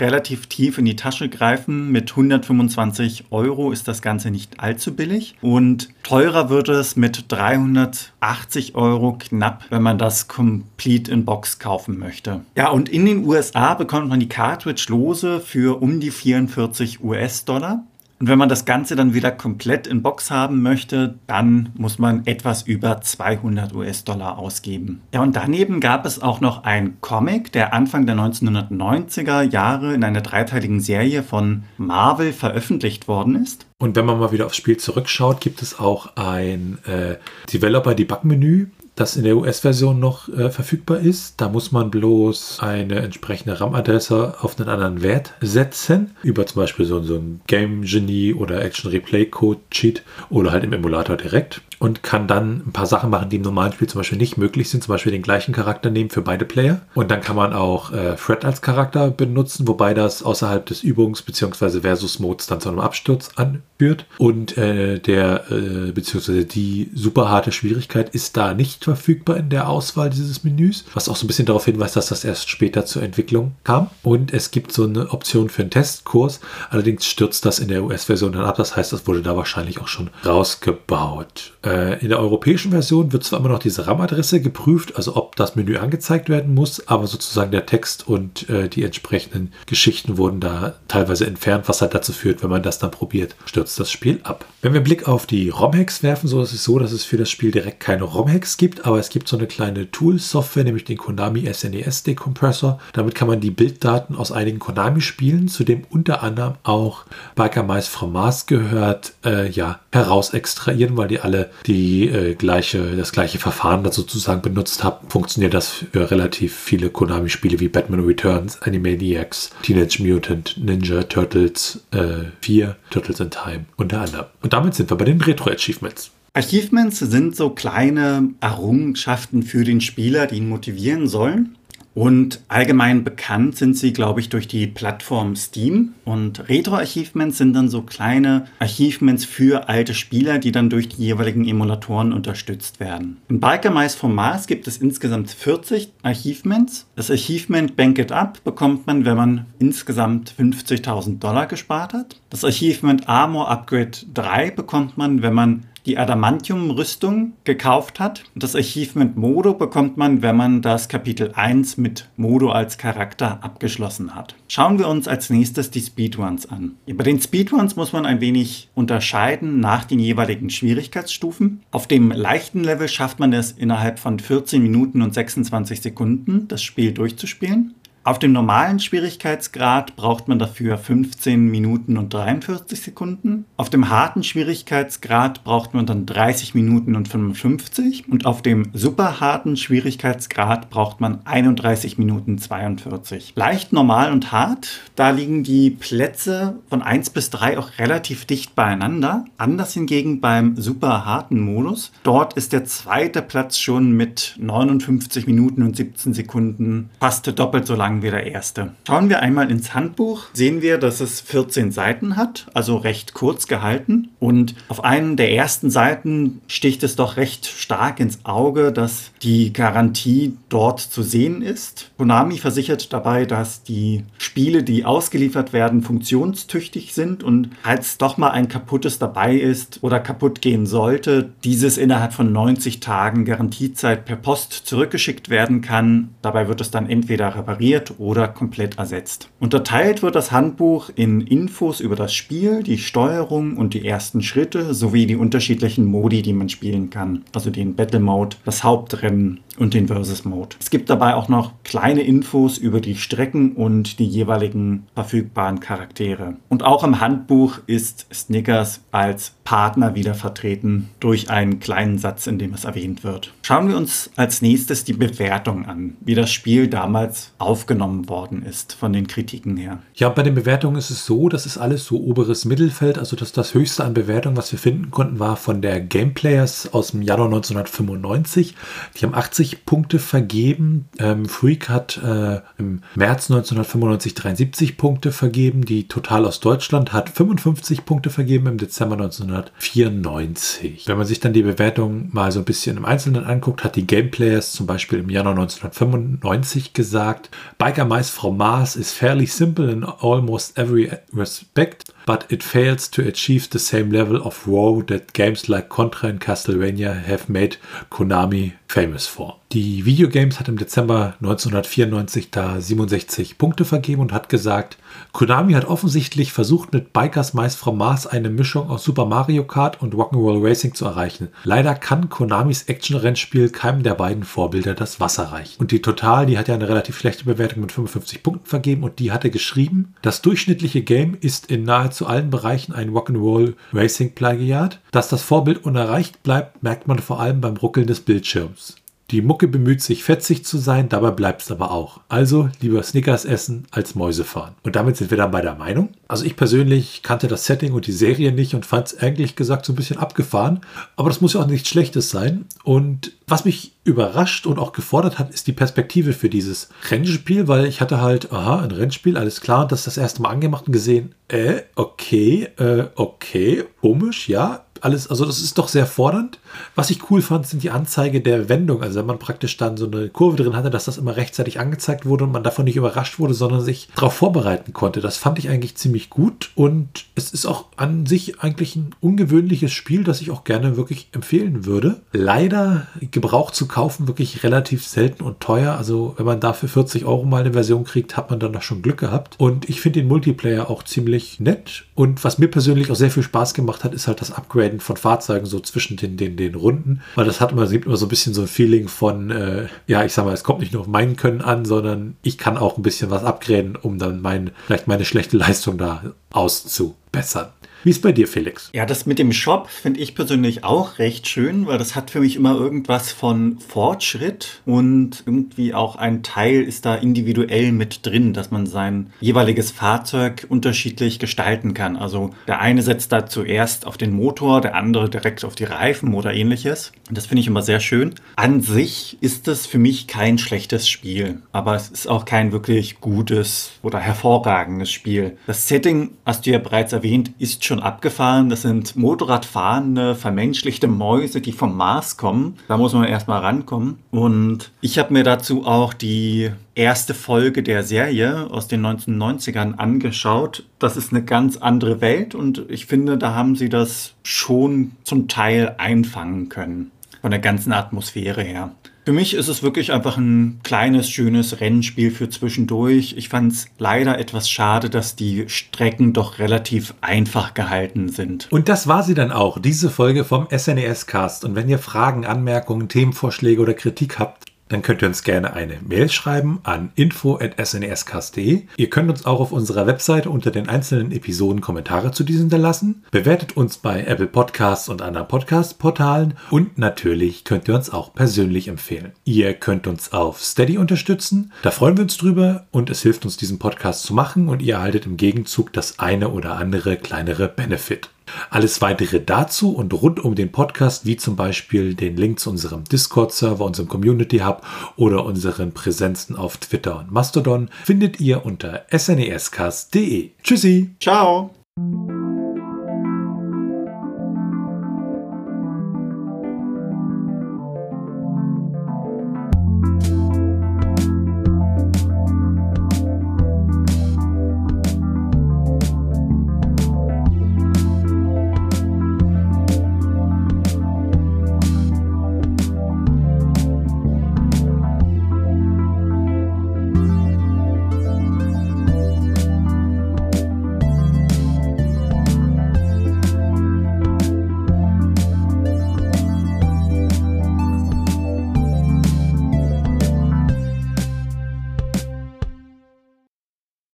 relativ 0.00 0.46
tief 0.46 0.78
in 0.78 0.84
die 0.84 0.96
Tasche 0.96 1.28
greifen. 1.28 1.90
Mit 1.90 2.10
125 2.10 3.26
Euro 3.30 3.72
ist 3.72 3.88
das 3.88 4.02
Ganze 4.02 4.30
nicht 4.30 4.60
allzu 4.60 4.94
billig 4.94 5.36
und 5.40 5.88
teurer 6.02 6.50
wird 6.50 6.68
es 6.68 6.96
mit 6.96 7.26
380 7.28 8.73
Euro 8.74 9.16
knapp, 9.18 9.64
wenn 9.70 9.82
man 9.82 9.98
das 9.98 10.28
Complete 10.28 11.10
in 11.10 11.24
Box 11.24 11.58
kaufen 11.58 11.98
möchte. 11.98 12.40
Ja, 12.56 12.70
und 12.70 12.88
in 12.88 13.06
den 13.06 13.26
USA 13.26 13.74
bekommt 13.74 14.08
man 14.08 14.20
die 14.20 14.28
Cartridge 14.28 14.86
lose 14.88 15.40
für 15.40 15.80
um 15.80 16.00
die 16.00 16.10
44 16.10 17.02
US-Dollar. 17.02 17.84
Und 18.20 18.28
wenn 18.28 18.38
man 18.38 18.48
das 18.48 18.64
Ganze 18.64 18.96
dann 18.96 19.12
wieder 19.12 19.30
komplett 19.30 19.86
in 19.86 20.02
Box 20.02 20.30
haben 20.30 20.62
möchte, 20.62 21.18
dann 21.26 21.70
muss 21.74 21.98
man 21.98 22.26
etwas 22.26 22.62
über 22.62 23.00
200 23.00 23.74
US-Dollar 23.74 24.38
ausgeben. 24.38 25.02
Ja, 25.12 25.22
und 25.22 25.34
daneben 25.36 25.80
gab 25.80 26.06
es 26.06 26.22
auch 26.22 26.40
noch 26.40 26.64
ein 26.64 26.98
Comic, 27.00 27.52
der 27.52 27.74
Anfang 27.74 28.06
der 28.06 28.16
1990er 28.16 29.42
Jahre 29.42 29.94
in 29.94 30.04
einer 30.04 30.20
dreiteiligen 30.20 30.80
Serie 30.80 31.22
von 31.22 31.64
Marvel 31.76 32.32
veröffentlicht 32.32 33.08
worden 33.08 33.42
ist. 33.42 33.66
Und 33.78 33.96
wenn 33.96 34.06
man 34.06 34.18
mal 34.18 34.32
wieder 34.32 34.46
aufs 34.46 34.56
Spiel 34.56 34.76
zurückschaut, 34.76 35.40
gibt 35.40 35.60
es 35.60 35.78
auch 35.78 36.16
ein 36.16 36.78
äh, 36.86 37.16
Developer-Debug-Menü, 37.52 38.68
das 38.94 39.16
in 39.16 39.24
der 39.24 39.36
US-Version 39.36 39.98
noch 39.98 40.28
äh, 40.28 40.50
verfügbar 40.50 41.00
ist. 41.00 41.40
Da 41.40 41.48
muss 41.48 41.72
man 41.72 41.90
bloß 41.90 42.60
eine 42.60 43.00
entsprechende 43.00 43.60
RAM-Adresse 43.60 44.36
auf 44.40 44.58
einen 44.58 44.68
anderen 44.68 45.02
Wert 45.02 45.34
setzen, 45.40 46.16
über 46.22 46.46
zum 46.46 46.62
Beispiel 46.62 46.86
so, 46.86 47.02
so 47.02 47.16
ein 47.16 47.40
Game 47.46 47.82
Genie 47.82 48.34
oder 48.34 48.62
Action 48.62 48.90
Replay 48.90 49.26
Code 49.26 49.60
Cheat 49.70 50.02
oder 50.30 50.52
halt 50.52 50.64
im 50.64 50.72
Emulator 50.72 51.16
direkt 51.16 51.60
und 51.78 52.02
kann 52.02 52.26
dann 52.26 52.62
ein 52.66 52.72
paar 52.72 52.86
Sachen 52.86 53.10
machen, 53.10 53.28
die 53.28 53.36
im 53.36 53.42
normalen 53.42 53.72
Spiel 53.72 53.88
zum 53.88 54.00
Beispiel 54.00 54.18
nicht 54.18 54.36
möglich 54.36 54.68
sind. 54.68 54.82
Zum 54.82 54.92
Beispiel 54.92 55.12
den 55.12 55.22
gleichen 55.22 55.52
Charakter 55.52 55.90
nehmen 55.90 56.10
für 56.10 56.22
beide 56.22 56.44
Player. 56.44 56.80
Und 56.94 57.10
dann 57.10 57.20
kann 57.20 57.36
man 57.36 57.52
auch 57.52 57.92
äh, 57.92 58.16
Fred 58.16 58.44
als 58.44 58.62
Charakter 58.62 59.10
benutzen, 59.10 59.66
wobei 59.68 59.94
das 59.94 60.22
außerhalb 60.22 60.64
des 60.66 60.82
Übungs- 60.82 61.24
bzw. 61.24 61.80
Versus-Modes 61.80 62.46
dann 62.46 62.60
zu 62.60 62.68
einem 62.68 62.80
Absturz 62.80 63.30
anführt. 63.36 64.06
Und 64.18 64.56
äh, 64.56 64.98
der 64.98 65.50
äh, 65.50 65.92
bzw. 65.92 66.44
die 66.44 66.90
super 66.94 67.28
harte 67.28 67.52
Schwierigkeit 67.52 68.14
ist 68.14 68.36
da 68.36 68.54
nicht 68.54 68.84
verfügbar 68.84 69.36
in 69.36 69.48
der 69.48 69.68
Auswahl 69.68 70.10
dieses 70.10 70.44
Menüs, 70.44 70.84
was 70.94 71.08
auch 71.08 71.16
so 71.16 71.24
ein 71.24 71.28
bisschen 71.28 71.46
darauf 71.46 71.64
hinweist, 71.64 71.96
dass 71.96 72.06
das 72.06 72.24
erst 72.24 72.48
später 72.48 72.86
zur 72.86 73.02
Entwicklung 73.02 73.52
kam. 73.64 73.90
Und 74.02 74.32
es 74.32 74.50
gibt 74.50 74.72
so 74.72 74.84
eine 74.84 75.10
Option 75.10 75.48
für 75.48 75.62
einen 75.62 75.70
Testkurs. 75.70 76.40
Allerdings 76.70 77.06
stürzt 77.06 77.44
das 77.44 77.58
in 77.58 77.68
der 77.68 77.84
US-Version 77.84 78.32
dann 78.32 78.44
ab. 78.44 78.56
Das 78.56 78.76
heißt, 78.76 78.92
das 78.92 79.06
wurde 79.06 79.22
da 79.22 79.36
wahrscheinlich 79.36 79.80
auch 79.80 79.88
schon 79.88 80.10
rausgebaut. 80.24 81.52
Äh, 81.64 82.00
in 82.00 82.10
der 82.10 82.20
europäischen 82.20 82.70
Version 82.70 83.12
wird 83.12 83.24
zwar 83.24 83.40
immer 83.40 83.48
noch 83.48 83.58
diese 83.58 83.86
RAM-Adresse 83.86 84.40
geprüft, 84.40 84.96
also 84.96 85.16
ob 85.16 85.36
das 85.36 85.56
Menü 85.56 85.78
angezeigt 85.78 86.28
werden 86.28 86.54
muss, 86.54 86.86
aber 86.88 87.06
sozusagen 87.06 87.50
der 87.50 87.66
Text 87.66 88.06
und 88.06 88.48
äh, 88.50 88.68
die 88.68 88.84
entsprechenden 88.84 89.52
Geschichten 89.66 90.18
wurden 90.18 90.40
da 90.40 90.74
teilweise 90.88 91.26
entfernt, 91.26 91.68
was 91.68 91.80
halt 91.80 91.94
dazu 91.94 92.12
führt, 92.12 92.42
wenn 92.42 92.50
man 92.50 92.62
das 92.62 92.78
dann 92.78 92.90
probiert, 92.90 93.34
stürzt 93.46 93.80
das 93.80 93.90
Spiel 93.90 94.20
ab. 94.24 94.44
Wenn 94.60 94.72
wir 94.72 94.80
einen 94.80 94.84
Blick 94.84 95.08
auf 95.08 95.26
die 95.26 95.48
ROM-Hacks 95.48 96.02
werfen, 96.02 96.28
so 96.28 96.42
ist 96.42 96.52
es 96.52 96.64
so, 96.64 96.78
dass 96.78 96.92
es 96.92 97.04
für 97.04 97.16
das 97.16 97.30
Spiel 97.30 97.50
direkt 97.50 97.80
keine 97.80 98.04
ROM-Hacks 98.04 98.56
gibt, 98.56 98.84
aber 98.84 98.98
es 98.98 99.08
gibt 99.08 99.28
so 99.28 99.36
eine 99.36 99.46
kleine 99.46 99.90
Tool-Software, 99.90 100.64
nämlich 100.64 100.84
den 100.84 100.98
Konami 100.98 101.50
SNES 101.52 102.02
Decompressor. 102.02 102.78
Damit 102.92 103.14
kann 103.14 103.28
man 103.28 103.40
die 103.40 103.50
Bilddaten 103.50 104.16
aus 104.16 104.32
einigen 104.32 104.58
Konami-Spielen, 104.58 105.48
zu 105.48 105.64
dem 105.64 105.84
unter 105.90 106.22
anderem 106.22 106.54
auch 106.62 107.04
Biker 107.34 107.62
Mice 107.62 107.88
from 107.88 108.12
Mars 108.12 108.46
gehört, 108.46 109.14
äh, 109.24 109.48
ja, 109.50 109.80
heraus 109.92 110.34
extrahieren, 110.34 110.96
weil 110.96 111.08
die 111.08 111.20
alle 111.20 111.50
die 111.66 112.08
äh, 112.08 112.34
gleiche, 112.34 112.96
das 112.96 113.12
gleiche 113.12 113.38
Verfahren 113.38 113.84
das 113.84 113.94
sozusagen 113.94 114.42
benutzt 114.42 114.84
haben, 114.84 115.08
funktioniert 115.08 115.54
das 115.54 115.70
für 115.70 116.10
relativ 116.10 116.54
viele 116.54 116.90
Konami-Spiele 116.90 117.60
wie 117.60 117.68
Batman 117.68 118.04
Returns, 118.04 118.60
Animaniacs, 118.62 119.50
Teenage 119.62 120.02
Mutant 120.02 120.56
Ninja 120.58 121.02
Turtles 121.04 121.80
äh, 121.92 122.24
4, 122.40 122.76
Turtles 122.90 123.20
in 123.20 123.30
Time 123.30 123.64
unter 123.76 124.00
anderem. 124.00 124.26
Und 124.42 124.52
damit 124.52 124.74
sind 124.74 124.90
wir 124.90 124.96
bei 124.96 125.04
den 125.04 125.20
Retro-Achievements. 125.20 126.10
Achievements 126.36 126.98
sind 126.98 127.36
so 127.36 127.50
kleine 127.50 128.30
Errungenschaften 128.40 129.44
für 129.44 129.62
den 129.62 129.80
Spieler, 129.80 130.26
die 130.26 130.38
ihn 130.38 130.48
motivieren 130.48 131.06
sollen. 131.06 131.54
Und 131.94 132.40
allgemein 132.48 133.04
bekannt 133.04 133.56
sind 133.56 133.76
sie, 133.78 133.92
glaube 133.92 134.20
ich, 134.20 134.28
durch 134.28 134.48
die 134.48 134.66
Plattform 134.66 135.36
Steam. 135.36 135.94
Und 136.04 136.48
Retro-Achievements 136.48 137.38
sind 137.38 137.54
dann 137.54 137.68
so 137.68 137.82
kleine 137.82 138.46
Achievements 138.58 139.24
für 139.24 139.68
alte 139.68 139.94
Spieler, 139.94 140.38
die 140.38 140.50
dann 140.50 140.70
durch 140.70 140.88
die 140.88 141.02
jeweiligen 141.02 141.46
Emulatoren 141.46 142.12
unterstützt 142.12 142.80
werden. 142.80 143.18
In 143.28 143.38
Biker 143.38 143.70
Mice 143.70 143.94
vom 143.94 144.14
Mars 144.14 144.46
gibt 144.46 144.66
es 144.66 144.78
insgesamt 144.78 145.30
40 145.30 145.92
Achievements. 146.02 146.86
Das 146.96 147.10
Achievement 147.10 147.76
Bank 147.76 147.98
It 147.98 148.10
Up 148.10 148.42
bekommt 148.42 148.86
man, 148.86 149.04
wenn 149.04 149.16
man 149.16 149.46
insgesamt 149.60 150.34
50.000 150.36 151.20
Dollar 151.20 151.46
gespart 151.46 151.92
hat. 151.92 152.16
Das 152.30 152.44
Achievement 152.44 153.08
Armor 153.08 153.48
Upgrade 153.48 153.98
3 154.12 154.50
bekommt 154.50 154.98
man, 154.98 155.22
wenn 155.22 155.34
man 155.34 155.66
die 155.86 155.98
Adamantium-Rüstung 155.98 157.34
gekauft 157.44 158.00
hat. 158.00 158.24
Das 158.34 158.56
Achievement 158.56 159.16
Modo 159.16 159.54
bekommt 159.54 159.96
man, 159.96 160.22
wenn 160.22 160.36
man 160.36 160.62
das 160.62 160.88
Kapitel 160.88 161.32
1 161.34 161.76
mit 161.76 162.08
Modo 162.16 162.50
als 162.50 162.78
Charakter 162.78 163.42
abgeschlossen 163.42 164.14
hat. 164.14 164.34
Schauen 164.48 164.78
wir 164.78 164.88
uns 164.88 165.08
als 165.08 165.30
nächstes 165.30 165.70
die 165.70 165.80
Speedruns 165.80 166.46
an. 166.46 166.76
Bei 166.86 167.04
den 167.04 167.20
Speedruns 167.20 167.76
muss 167.76 167.92
man 167.92 168.06
ein 168.06 168.20
wenig 168.20 168.68
unterscheiden 168.74 169.60
nach 169.60 169.84
den 169.84 169.98
jeweiligen 169.98 170.50
Schwierigkeitsstufen. 170.50 171.62
Auf 171.70 171.86
dem 171.86 172.10
leichten 172.10 172.64
Level 172.64 172.88
schafft 172.88 173.20
man 173.20 173.32
es 173.32 173.52
innerhalb 173.52 173.98
von 173.98 174.18
14 174.18 174.62
Minuten 174.62 175.02
und 175.02 175.12
26 175.12 175.82
Sekunden, 175.82 176.48
das 176.48 176.62
Spiel 176.62 176.92
durchzuspielen. 176.92 177.74
Auf 178.06 178.18
dem 178.18 178.32
normalen 178.32 178.80
Schwierigkeitsgrad 178.80 179.96
braucht 179.96 180.28
man 180.28 180.38
dafür 180.38 180.76
15 180.76 181.50
Minuten 181.50 181.96
und 181.96 182.12
43 182.12 182.78
Sekunden. 182.78 183.46
Auf 183.56 183.70
dem 183.70 183.88
harten 183.88 184.22
Schwierigkeitsgrad 184.22 185.42
braucht 185.42 185.72
man 185.72 185.86
dann 185.86 186.04
30 186.04 186.54
Minuten 186.54 186.96
und 186.96 187.08
55. 187.08 188.06
Und 188.10 188.26
auf 188.26 188.42
dem 188.42 188.68
super 188.74 189.20
harten 189.20 189.56
Schwierigkeitsgrad 189.56 190.68
braucht 190.68 191.00
man 191.00 191.24
31 191.24 191.96
Minuten 191.96 192.36
42. 192.36 193.32
Leicht, 193.36 193.72
normal 193.72 194.12
und 194.12 194.32
hart, 194.32 194.82
da 194.96 195.08
liegen 195.08 195.42
die 195.42 195.70
Plätze 195.70 196.58
von 196.68 196.82
1 196.82 197.08
bis 197.08 197.30
3 197.30 197.58
auch 197.58 197.78
relativ 197.78 198.26
dicht 198.26 198.54
beieinander. 198.54 199.24
Anders 199.38 199.72
hingegen 199.72 200.20
beim 200.20 200.58
super 200.58 201.06
harten 201.06 201.40
Modus. 201.40 201.90
Dort 202.02 202.34
ist 202.34 202.52
der 202.52 202.66
zweite 202.66 203.22
Platz 203.22 203.58
schon 203.58 203.92
mit 203.92 204.36
59 204.38 205.26
Minuten 205.26 205.62
und 205.62 205.74
17 205.74 206.12
Sekunden 206.12 206.90
fast 207.00 207.26
doppelt 207.38 207.66
so 207.66 207.74
lang 207.74 207.93
sagen 207.94 208.02
wir 208.02 208.10
der 208.10 208.26
erste. 208.26 208.72
Schauen 208.88 209.08
wir 209.08 209.20
einmal 209.20 209.52
ins 209.52 209.72
Handbuch, 209.72 210.24
sehen 210.32 210.62
wir, 210.62 210.78
dass 210.78 211.00
es 211.00 211.20
14 211.20 211.70
Seiten 211.70 212.16
hat, 212.16 212.48
also 212.52 212.76
recht 212.76 213.14
kurz 213.14 213.46
gehalten. 213.46 214.08
Und 214.18 214.56
auf 214.68 214.82
einen 214.82 215.16
der 215.16 215.32
ersten 215.32 215.70
Seiten 215.70 216.40
sticht 216.48 216.82
es 216.82 216.96
doch 216.96 217.16
recht 217.16 217.46
stark 217.46 218.00
ins 218.00 218.24
Auge, 218.24 218.72
dass 218.72 219.12
die 219.22 219.52
Garantie 219.52 220.36
dort 220.48 220.80
zu 220.80 221.02
sehen 221.02 221.40
ist. 221.40 221.90
Konami 221.96 222.38
versichert 222.38 222.92
dabei, 222.92 223.26
dass 223.26 223.62
die 223.62 224.04
Spiele, 224.18 224.64
die 224.64 224.84
ausgeliefert 224.84 225.52
werden, 225.52 225.82
funktionstüchtig 225.82 226.94
sind 226.94 227.22
und 227.22 227.50
als 227.62 227.98
doch 227.98 228.16
mal 228.16 228.30
ein 228.30 228.48
kaputtes 228.48 228.98
dabei 228.98 229.36
ist 229.36 229.78
oder 229.82 230.00
kaputt 230.00 230.40
gehen 230.40 230.66
sollte, 230.66 231.30
dieses 231.44 231.78
innerhalb 231.78 232.12
von 232.12 232.32
90 232.32 232.80
Tagen 232.80 233.24
Garantiezeit 233.24 234.04
per 234.04 234.16
Post 234.16 234.52
zurückgeschickt 234.52 235.28
werden 235.28 235.60
kann. 235.60 236.14
Dabei 236.22 236.48
wird 236.48 236.60
es 236.60 236.72
dann 236.72 236.88
entweder 236.88 237.36
repariert 237.36 237.83
korrigiert 237.84 237.94
oder 237.98 238.28
komplett 238.28 238.78
ersetzt. 238.78 239.28
Unterteilt 239.40 240.02
wird 240.02 240.14
das 240.14 240.32
Handbuch 240.32 240.90
in 240.94 241.20
Infos 241.20 241.80
über 241.80 241.96
das 241.96 242.14
Spiel, 242.14 242.62
die 242.62 242.78
Steuerung 242.78 243.56
und 243.56 243.74
die 243.74 243.86
ersten 243.86 244.22
Schritte 244.22 244.74
sowie 244.74 245.06
die 245.06 245.16
unterschiedlichen 245.16 245.84
Modi, 245.84 246.22
die 246.22 246.32
man 246.32 246.48
spielen 246.48 246.90
kann. 246.90 247.24
Also 247.34 247.50
den 247.50 247.74
Battle 247.74 248.00
Mode, 248.00 248.36
das 248.44 248.64
Hauptrennen 248.64 249.40
und 249.58 249.74
den 249.74 249.86
Versus 249.86 250.24
Mode. 250.24 250.56
Es 250.60 250.70
gibt 250.70 250.90
dabei 250.90 251.14
auch 251.14 251.28
noch 251.28 251.52
kleine 251.62 252.02
Infos 252.02 252.58
über 252.58 252.80
die 252.80 252.96
Strecken 252.96 253.52
und 253.52 253.98
die 253.98 254.06
jeweiligen 254.06 254.86
verfügbaren 254.94 255.60
Charaktere. 255.60 256.36
Und 256.48 256.64
auch 256.64 256.82
im 256.82 257.00
Handbuch 257.00 257.58
ist 257.66 258.06
Snickers 258.12 258.80
als 258.90 259.34
Partner 259.44 259.94
wieder 259.94 260.14
vertreten 260.14 260.88
durch 261.00 261.30
einen 261.30 261.60
kleinen 261.60 261.98
Satz, 261.98 262.26
in 262.26 262.38
dem 262.38 262.54
es 262.54 262.64
erwähnt 262.64 263.04
wird. 263.04 263.32
Schauen 263.42 263.68
wir 263.68 263.76
uns 263.76 264.10
als 264.16 264.42
nächstes 264.42 264.84
die 264.84 264.94
Bewertung 264.94 265.66
an, 265.66 265.96
wie 266.00 266.14
das 266.14 266.32
Spiel 266.32 266.66
damals 266.66 267.32
aufgenommen 267.38 267.73
worden 267.80 268.42
ist 268.42 268.74
von 268.74 268.92
den 268.92 269.06
Kritiken 269.06 269.56
her. 269.56 269.78
Ja, 269.94 270.08
bei 270.08 270.22
den 270.22 270.34
Bewertungen 270.34 270.76
ist 270.76 270.90
es 270.90 271.06
so, 271.06 271.28
das 271.28 271.46
ist 271.46 271.58
alles 271.58 271.84
so 271.84 272.00
oberes 272.00 272.44
Mittelfeld, 272.44 272.98
also 272.98 273.16
dass 273.16 273.32
das 273.32 273.54
höchste 273.54 273.84
an 273.84 273.94
Bewertungen, 273.94 274.36
was 274.36 274.52
wir 274.52 274.58
finden 274.58 274.90
konnten, 274.90 275.18
war 275.18 275.36
von 275.36 275.62
der 275.62 275.80
Gameplayers 275.80 276.72
aus 276.72 276.92
dem 276.92 277.02
Januar 277.02 277.26
1995. 277.26 278.54
Die 278.96 279.04
haben 279.04 279.14
80 279.14 279.64
Punkte 279.64 279.98
vergeben. 279.98 280.88
Ähm, 280.98 281.26
Freak 281.26 281.68
hat 281.68 281.98
äh, 281.98 282.40
im 282.58 282.82
März 282.94 283.30
1995 283.30 284.14
73 284.14 284.76
Punkte 284.76 285.12
vergeben. 285.12 285.64
Die 285.64 285.88
Total 285.88 286.24
aus 286.24 286.40
Deutschland 286.40 286.92
hat 286.92 287.10
55 287.10 287.84
Punkte 287.84 288.10
vergeben 288.10 288.46
im 288.46 288.58
Dezember 288.58 288.94
1994. 288.94 290.86
Wenn 290.86 290.98
man 290.98 291.06
sich 291.06 291.20
dann 291.20 291.32
die 291.32 291.42
Bewertung 291.42 292.08
mal 292.12 292.32
so 292.32 292.40
ein 292.40 292.44
bisschen 292.44 292.76
im 292.76 292.84
Einzelnen 292.84 293.24
anguckt, 293.24 293.64
hat 293.64 293.76
die 293.76 293.86
Gameplayers 293.86 294.52
zum 294.52 294.66
Beispiel 294.66 295.00
im 295.00 295.10
Januar 295.10 295.34
1995 295.34 296.72
gesagt, 296.72 297.30
Biker 297.64 297.88
Mice 297.88 298.10
from 298.10 298.36
Mars 298.36 298.76
is 298.76 298.92
fairly 298.92 299.24
simple 299.24 299.70
in 299.70 299.84
almost 299.84 300.58
every 300.58 300.92
respect, 301.14 301.93
but 302.06 302.26
it 302.30 302.42
fails 302.42 302.90
to 302.90 303.02
achieve 303.02 303.48
the 303.50 303.58
same 303.58 303.90
level 303.90 304.16
of 304.16 304.46
wow 304.46 304.82
that 304.82 305.14
games 305.14 305.48
like 305.48 305.68
Contra 305.68 306.08
and 306.08 306.20
Castlevania 306.20 306.94
have 306.94 307.28
made 307.28 307.56
Konami 307.90 308.54
famous 308.74 309.06
for. 309.06 309.38
Die 309.52 309.84
Videogames 309.84 310.40
hat 310.40 310.48
im 310.48 310.58
Dezember 310.58 311.14
1994 311.20 312.32
da 312.32 312.60
67 312.60 313.38
Punkte 313.38 313.64
vergeben 313.64 314.02
und 314.02 314.12
hat 314.12 314.28
gesagt, 314.28 314.78
Konami 315.12 315.52
hat 315.52 315.66
offensichtlich 315.66 316.32
versucht, 316.32 316.72
mit 316.72 316.92
Bikers 316.92 317.34
Mice 317.34 317.54
from 317.54 317.78
Mars 317.78 318.08
eine 318.08 318.30
Mischung 318.30 318.68
aus 318.68 318.82
Super 318.82 319.04
Mario 319.04 319.44
Kart 319.44 319.80
und 319.80 319.94
Rock'n'Roll 319.94 320.44
Racing 320.44 320.74
zu 320.74 320.86
erreichen. 320.86 321.28
Leider 321.44 321.76
kann 321.76 322.08
Konamis 322.08 322.64
Action-Rennspiel 322.64 323.50
keinem 323.50 323.84
der 323.84 323.94
beiden 323.94 324.24
Vorbilder 324.24 324.74
das 324.74 324.98
Wasser 324.98 325.30
reichen. 325.30 325.60
Und 325.60 325.70
die 325.70 325.80
Total, 325.80 326.26
die 326.26 326.36
hat 326.36 326.48
ja 326.48 326.54
eine 326.54 326.68
relativ 326.68 326.98
schlechte 326.98 327.24
Bewertung 327.24 327.60
mit 327.60 327.70
55 327.70 328.24
Punkten 328.24 328.46
vergeben 328.46 328.82
und 328.82 328.98
die 328.98 329.12
hatte 329.12 329.30
geschrieben, 329.30 329.94
das 330.02 330.20
durchschnittliche 330.20 330.82
Game 330.82 331.16
ist 331.20 331.48
in 331.48 331.62
nahezu 331.62 331.93
allen 332.06 332.30
Bereichen 332.30 332.72
ein 332.72 332.90
Rock'n'Roll 332.90 333.54
Racing 333.72 334.14
Plagiat. 334.14 334.80
Dass 334.90 335.08
das 335.08 335.22
Vorbild 335.22 335.64
unerreicht 335.64 336.22
bleibt, 336.22 336.62
merkt 336.62 336.86
man 336.88 336.98
vor 336.98 337.20
allem 337.20 337.40
beim 337.40 337.56
Ruckeln 337.56 337.86
des 337.86 338.00
Bildschirms. 338.00 338.76
Die 339.14 339.22
Mucke 339.22 339.46
bemüht 339.46 339.80
sich, 339.80 340.02
fetzig 340.02 340.44
zu 340.44 340.58
sein, 340.58 340.88
dabei 340.88 341.12
bleibt 341.12 341.42
es 341.42 341.52
aber 341.52 341.70
auch. 341.70 342.00
Also 342.08 342.48
lieber 342.60 342.82
Snickers 342.82 343.24
essen 343.24 343.64
als 343.70 343.94
Mäuse 343.94 344.24
fahren. 344.24 344.56
Und 344.64 344.74
damit 344.74 344.96
sind 344.96 345.12
wir 345.12 345.18
dann 345.18 345.30
bei 345.30 345.40
der 345.40 345.54
Meinung. 345.54 345.90
Also 346.08 346.24
ich 346.24 346.34
persönlich 346.34 347.04
kannte 347.04 347.28
das 347.28 347.46
Setting 347.46 347.74
und 347.74 347.86
die 347.86 347.92
Serie 347.92 348.32
nicht 348.32 348.56
und 348.56 348.66
fand 348.66 348.88
es 348.88 348.98
eigentlich 348.98 349.36
gesagt 349.36 349.66
so 349.66 349.72
ein 349.72 349.76
bisschen 349.76 349.98
abgefahren. 349.98 350.62
Aber 350.96 351.10
das 351.10 351.20
muss 351.20 351.34
ja 351.34 351.42
auch 351.42 351.46
nichts 351.46 351.68
Schlechtes 351.68 352.10
sein. 352.10 352.46
Und 352.64 353.12
was 353.28 353.44
mich 353.44 353.76
überrascht 353.84 354.46
und 354.46 354.58
auch 354.58 354.72
gefordert 354.72 355.20
hat, 355.20 355.32
ist 355.32 355.46
die 355.46 355.52
Perspektive 355.52 356.12
für 356.12 356.28
dieses 356.28 356.70
Rennspiel, 356.90 357.46
weil 357.46 357.66
ich 357.66 357.80
hatte 357.80 358.00
halt, 358.00 358.32
aha, 358.32 358.64
ein 358.64 358.72
Rennspiel, 358.72 359.16
alles 359.16 359.40
klar, 359.40 359.62
und 359.62 359.70
das 359.70 359.84
das 359.84 359.96
erste 359.96 360.22
Mal 360.22 360.30
angemacht 360.30 360.66
und 360.66 360.72
gesehen, 360.72 361.14
äh, 361.28 361.60
okay, 361.76 362.48
äh, 362.58 362.86
okay, 362.96 363.62
komisch, 363.80 364.28
ja, 364.28 364.64
alles, 364.84 365.08
also 365.08 365.24
das 365.24 365.40
ist 365.40 365.58
doch 365.58 365.68
sehr 365.68 365.86
fordernd. 365.86 366.38
Was 366.74 366.90
ich 366.90 367.10
cool 367.10 367.22
fand, 367.22 367.46
sind 367.46 367.62
die 367.62 367.70
Anzeige 367.70 368.20
der 368.20 368.48
Wendung. 368.48 368.82
Also 368.82 369.00
wenn 369.00 369.06
man 369.06 369.18
praktisch 369.18 369.56
dann 369.56 369.76
so 369.76 369.86
eine 369.86 370.08
Kurve 370.08 370.36
drin 370.36 370.54
hatte, 370.54 370.70
dass 370.70 370.84
das 370.84 370.98
immer 370.98 371.16
rechtzeitig 371.16 371.58
angezeigt 371.58 372.06
wurde 372.06 372.24
und 372.24 372.32
man 372.32 372.42
davon 372.42 372.64
nicht 372.64 372.76
überrascht 372.76 373.18
wurde, 373.18 373.34
sondern 373.34 373.60
sich 373.60 373.88
darauf 373.94 374.14
vorbereiten 374.14 374.72
konnte. 374.72 375.00
Das 375.00 375.16
fand 375.16 375.38
ich 375.38 375.48
eigentlich 375.48 375.76
ziemlich 375.76 376.10
gut 376.10 376.50
und 376.54 377.06
es 377.14 377.32
ist 377.32 377.46
auch 377.46 377.66
an 377.76 378.06
sich 378.06 378.40
eigentlich 378.40 378.76
ein 378.76 378.94
ungewöhnliches 379.00 379.72
Spiel, 379.72 380.04
das 380.04 380.20
ich 380.20 380.30
auch 380.30 380.44
gerne 380.44 380.76
wirklich 380.76 381.08
empfehlen 381.12 381.64
würde. 381.64 382.00
Leider 382.12 382.86
gebraucht 383.10 383.54
zu 383.54 383.66
kaufen 383.66 384.06
wirklich 384.06 384.42
relativ 384.42 384.86
selten 384.86 385.24
und 385.24 385.40
teuer. 385.40 385.76
Also 385.76 386.14
wenn 386.18 386.26
man 386.26 386.40
dafür 386.40 386.68
40 386.68 387.04
Euro 387.04 387.24
mal 387.24 387.40
eine 387.40 387.52
Version 387.52 387.84
kriegt, 387.84 388.16
hat 388.16 388.30
man 388.30 388.38
dann 388.38 388.52
doch 388.52 388.62
schon 388.62 388.82
Glück 388.82 388.98
gehabt. 388.98 389.36
Und 389.38 389.68
ich 389.68 389.80
finde 389.80 390.00
den 390.00 390.08
Multiplayer 390.08 390.70
auch 390.70 390.82
ziemlich 390.82 391.40
nett. 391.40 391.84
Und 391.94 392.22
was 392.24 392.38
mir 392.38 392.48
persönlich 392.48 392.90
auch 392.90 392.96
sehr 392.96 393.10
viel 393.10 393.22
Spaß 393.22 393.54
gemacht 393.54 393.84
hat, 393.84 393.94
ist 393.94 394.06
halt 394.08 394.20
das 394.20 394.32
Upgraden 394.32 394.73
von 394.80 394.96
Fahrzeugen 394.96 395.46
so 395.46 395.60
zwischen 395.60 395.96
den, 395.96 396.16
den, 396.16 396.36
den 396.36 396.54
Runden. 396.54 397.02
Weil 397.14 397.24
das 397.24 397.40
hat 397.40 397.52
immer, 397.52 397.66
gibt 397.66 397.86
immer 397.86 397.96
so 397.96 398.06
ein 398.06 398.10
bisschen 398.10 398.34
so 398.34 398.42
ein 398.42 398.48
Feeling 398.48 398.88
von, 398.88 399.30
äh, 399.30 399.66
ja, 399.86 400.04
ich 400.04 400.12
sag 400.12 400.24
mal, 400.24 400.34
es 400.34 400.44
kommt 400.44 400.60
nicht 400.60 400.72
nur 400.72 400.82
auf 400.82 400.88
mein 400.88 401.16
Können 401.16 401.40
an, 401.40 401.64
sondern 401.64 402.16
ich 402.22 402.38
kann 402.38 402.56
auch 402.56 402.76
ein 402.76 402.82
bisschen 402.82 403.10
was 403.10 403.24
upgraden, 403.24 403.76
um 403.76 403.98
dann 403.98 404.20
mein, 404.20 404.50
vielleicht 404.66 404.88
meine 404.88 405.04
schlechte 405.04 405.36
Leistung 405.36 405.78
da 405.78 406.02
auszubessern. 406.30 407.48
Wie 407.84 407.90
ist 407.90 408.00
bei 408.00 408.12
dir, 408.12 408.26
Felix? 408.26 408.70
Ja, 408.72 408.86
das 408.86 409.04
mit 409.04 409.18
dem 409.18 409.30
Shop 409.30 409.68
finde 409.68 410.00
ich 410.00 410.14
persönlich 410.14 410.64
auch 410.64 410.98
recht 410.98 411.28
schön, 411.28 411.66
weil 411.66 411.76
das 411.76 411.94
hat 411.94 412.10
für 412.10 412.20
mich 412.20 412.34
immer 412.34 412.54
irgendwas 412.54 413.12
von 413.12 413.58
Fortschritt 413.58 414.62
und 414.64 415.22
irgendwie 415.26 415.74
auch 415.74 415.96
ein 415.96 416.22
Teil 416.22 416.62
ist 416.62 416.86
da 416.86 416.94
individuell 416.94 417.72
mit 417.72 418.06
drin, 418.06 418.32
dass 418.32 418.50
man 418.50 418.64
sein 418.64 419.12
jeweiliges 419.20 419.70
Fahrzeug 419.70 420.46
unterschiedlich 420.48 421.18
gestalten 421.18 421.74
kann. 421.74 421.96
Also 421.96 422.30
der 422.46 422.60
eine 422.60 422.80
setzt 422.80 423.12
da 423.12 423.26
zuerst 423.26 423.86
auf 423.86 423.98
den 423.98 424.14
Motor, 424.14 424.62
der 424.62 424.76
andere 424.76 425.10
direkt 425.10 425.44
auf 425.44 425.54
die 425.54 425.64
Reifen 425.64 426.14
oder 426.14 426.32
ähnliches. 426.32 426.90
Und 427.10 427.18
das 427.18 427.26
finde 427.26 427.42
ich 427.42 427.48
immer 427.48 427.60
sehr 427.60 427.80
schön. 427.80 428.14
An 428.36 428.62
sich 428.62 429.18
ist 429.20 429.46
es 429.46 429.66
für 429.66 429.78
mich 429.78 430.06
kein 430.06 430.38
schlechtes 430.38 430.88
Spiel, 430.88 431.42
aber 431.52 431.74
es 431.74 431.90
ist 431.90 432.06
auch 432.06 432.24
kein 432.24 432.50
wirklich 432.50 433.02
gutes 433.02 433.72
oder 433.82 433.98
hervorragendes 433.98 434.90
Spiel. 434.90 435.36
Das 435.46 435.68
Setting, 435.68 436.12
hast 436.24 436.46
du 436.46 436.50
ja 436.50 436.58
bereits 436.58 436.94
erwähnt, 436.94 437.32
ist 437.38 437.62
schon 437.62 437.73
schon 437.74 437.82
abgefahren. 437.82 438.48
Das 438.48 438.62
sind 438.62 438.94
Motorradfahrende, 438.94 440.14
vermenschlichte 440.14 440.86
Mäuse, 440.86 441.40
die 441.40 441.52
vom 441.52 441.76
Mars 441.76 442.16
kommen. 442.16 442.56
Da 442.68 442.76
muss 442.76 442.92
man 442.92 443.04
erstmal 443.04 443.40
rankommen. 443.40 443.98
Und 444.10 444.70
ich 444.80 444.98
habe 444.98 445.12
mir 445.12 445.24
dazu 445.24 445.66
auch 445.66 445.92
die 445.92 446.50
erste 446.74 447.14
Folge 447.14 447.62
der 447.62 447.82
Serie 447.82 448.48
aus 448.50 448.68
den 448.68 448.86
1990ern 448.86 449.74
angeschaut. 449.74 450.64
Das 450.78 450.96
ist 450.96 451.12
eine 451.12 451.24
ganz 451.24 451.56
andere 451.56 452.00
Welt 452.00 452.34
und 452.34 452.64
ich 452.68 452.86
finde, 452.86 453.18
da 453.18 453.34
haben 453.34 453.56
sie 453.56 453.68
das 453.68 454.14
schon 454.22 454.92
zum 455.02 455.26
Teil 455.28 455.74
einfangen 455.78 456.48
können. 456.48 456.90
Von 457.20 457.30
der 457.30 457.40
ganzen 457.40 457.72
Atmosphäre 457.72 458.42
her. 458.42 458.72
Für 459.04 459.12
mich 459.12 459.34
ist 459.34 459.48
es 459.48 459.62
wirklich 459.62 459.92
einfach 459.92 460.16
ein 460.16 460.60
kleines, 460.62 461.10
schönes 461.10 461.60
Rennspiel 461.60 462.10
für 462.10 462.30
zwischendurch. 462.30 463.14
Ich 463.18 463.28
fand 463.28 463.52
es 463.52 463.66
leider 463.78 464.18
etwas 464.18 464.48
schade, 464.48 464.88
dass 464.88 465.14
die 465.14 465.44
Strecken 465.46 466.14
doch 466.14 466.38
relativ 466.38 466.94
einfach 467.02 467.52
gehalten 467.52 468.08
sind. 468.08 468.48
Und 468.50 468.70
das 468.70 468.88
war 468.88 469.02
sie 469.02 469.12
dann 469.12 469.30
auch, 469.30 469.58
diese 469.58 469.90
Folge 469.90 470.24
vom 470.24 470.48
SNES 470.50 471.06
Cast. 471.06 471.44
Und 471.44 471.54
wenn 471.54 471.68
ihr 471.68 471.78
Fragen, 471.78 472.24
Anmerkungen, 472.24 472.88
Themenvorschläge 472.88 473.60
oder 473.60 473.74
Kritik 473.74 474.18
habt, 474.18 474.53
dann 474.68 474.82
könnt 474.82 475.02
ihr 475.02 475.08
uns 475.08 475.22
gerne 475.22 475.52
eine 475.54 475.78
Mail 475.86 476.08
schreiben 476.08 476.60
an 476.62 476.92
info.snescast.de. 476.94 478.62
Ihr 478.76 478.90
könnt 478.90 479.10
uns 479.10 479.26
auch 479.26 479.40
auf 479.40 479.52
unserer 479.52 479.86
Webseite 479.86 480.30
unter 480.30 480.50
den 480.50 480.68
einzelnen 480.68 481.12
Episoden 481.12 481.60
Kommentare 481.60 482.12
zu 482.12 482.24
diesen 482.24 482.44
hinterlassen. 482.44 483.04
Bewertet 483.10 483.56
uns 483.56 483.78
bei 483.78 484.04
Apple 484.04 484.26
Podcasts 484.26 484.88
und 484.88 485.02
anderen 485.02 485.28
Podcast-Portalen 485.28 486.34
und 486.50 486.78
natürlich 486.78 487.44
könnt 487.44 487.68
ihr 487.68 487.74
uns 487.74 487.90
auch 487.90 488.14
persönlich 488.14 488.68
empfehlen. 488.68 489.12
Ihr 489.24 489.54
könnt 489.54 489.86
uns 489.86 490.12
auf 490.12 490.42
Steady 490.42 490.78
unterstützen. 490.78 491.52
Da 491.62 491.70
freuen 491.70 491.96
wir 491.96 492.04
uns 492.04 492.16
drüber 492.16 492.66
und 492.70 492.90
es 492.90 493.02
hilft 493.02 493.24
uns, 493.24 493.36
diesen 493.36 493.58
Podcast 493.58 494.04
zu 494.04 494.14
machen 494.14 494.48
und 494.48 494.62
ihr 494.62 494.74
erhaltet 494.74 495.06
im 495.06 495.16
Gegenzug 495.16 495.72
das 495.72 495.98
eine 495.98 496.28
oder 496.30 496.56
andere 496.56 496.96
kleinere 496.96 497.48
Benefit. 497.48 498.10
Alles 498.50 498.80
weitere 498.80 499.20
dazu 499.20 499.74
und 499.74 499.92
rund 499.92 500.24
um 500.24 500.34
den 500.34 500.52
Podcast, 500.52 501.06
wie 501.06 501.16
zum 501.16 501.36
Beispiel 501.36 501.94
den 501.94 502.16
Link 502.16 502.40
zu 502.40 502.50
unserem 502.50 502.84
Discord-Server, 502.84 503.64
unserem 503.64 503.88
Community 503.88 504.38
Hub 504.38 504.62
oder 504.96 505.24
unseren 505.24 505.72
Präsenzen 505.72 506.36
auf 506.36 506.56
Twitter 506.56 506.98
und 506.98 507.10
Mastodon, 507.10 507.68
findet 507.84 508.20
ihr 508.20 508.44
unter 508.44 508.84
snescast.de. 508.92 510.30
Tschüssi. 510.42 510.90
Ciao. 511.00 511.50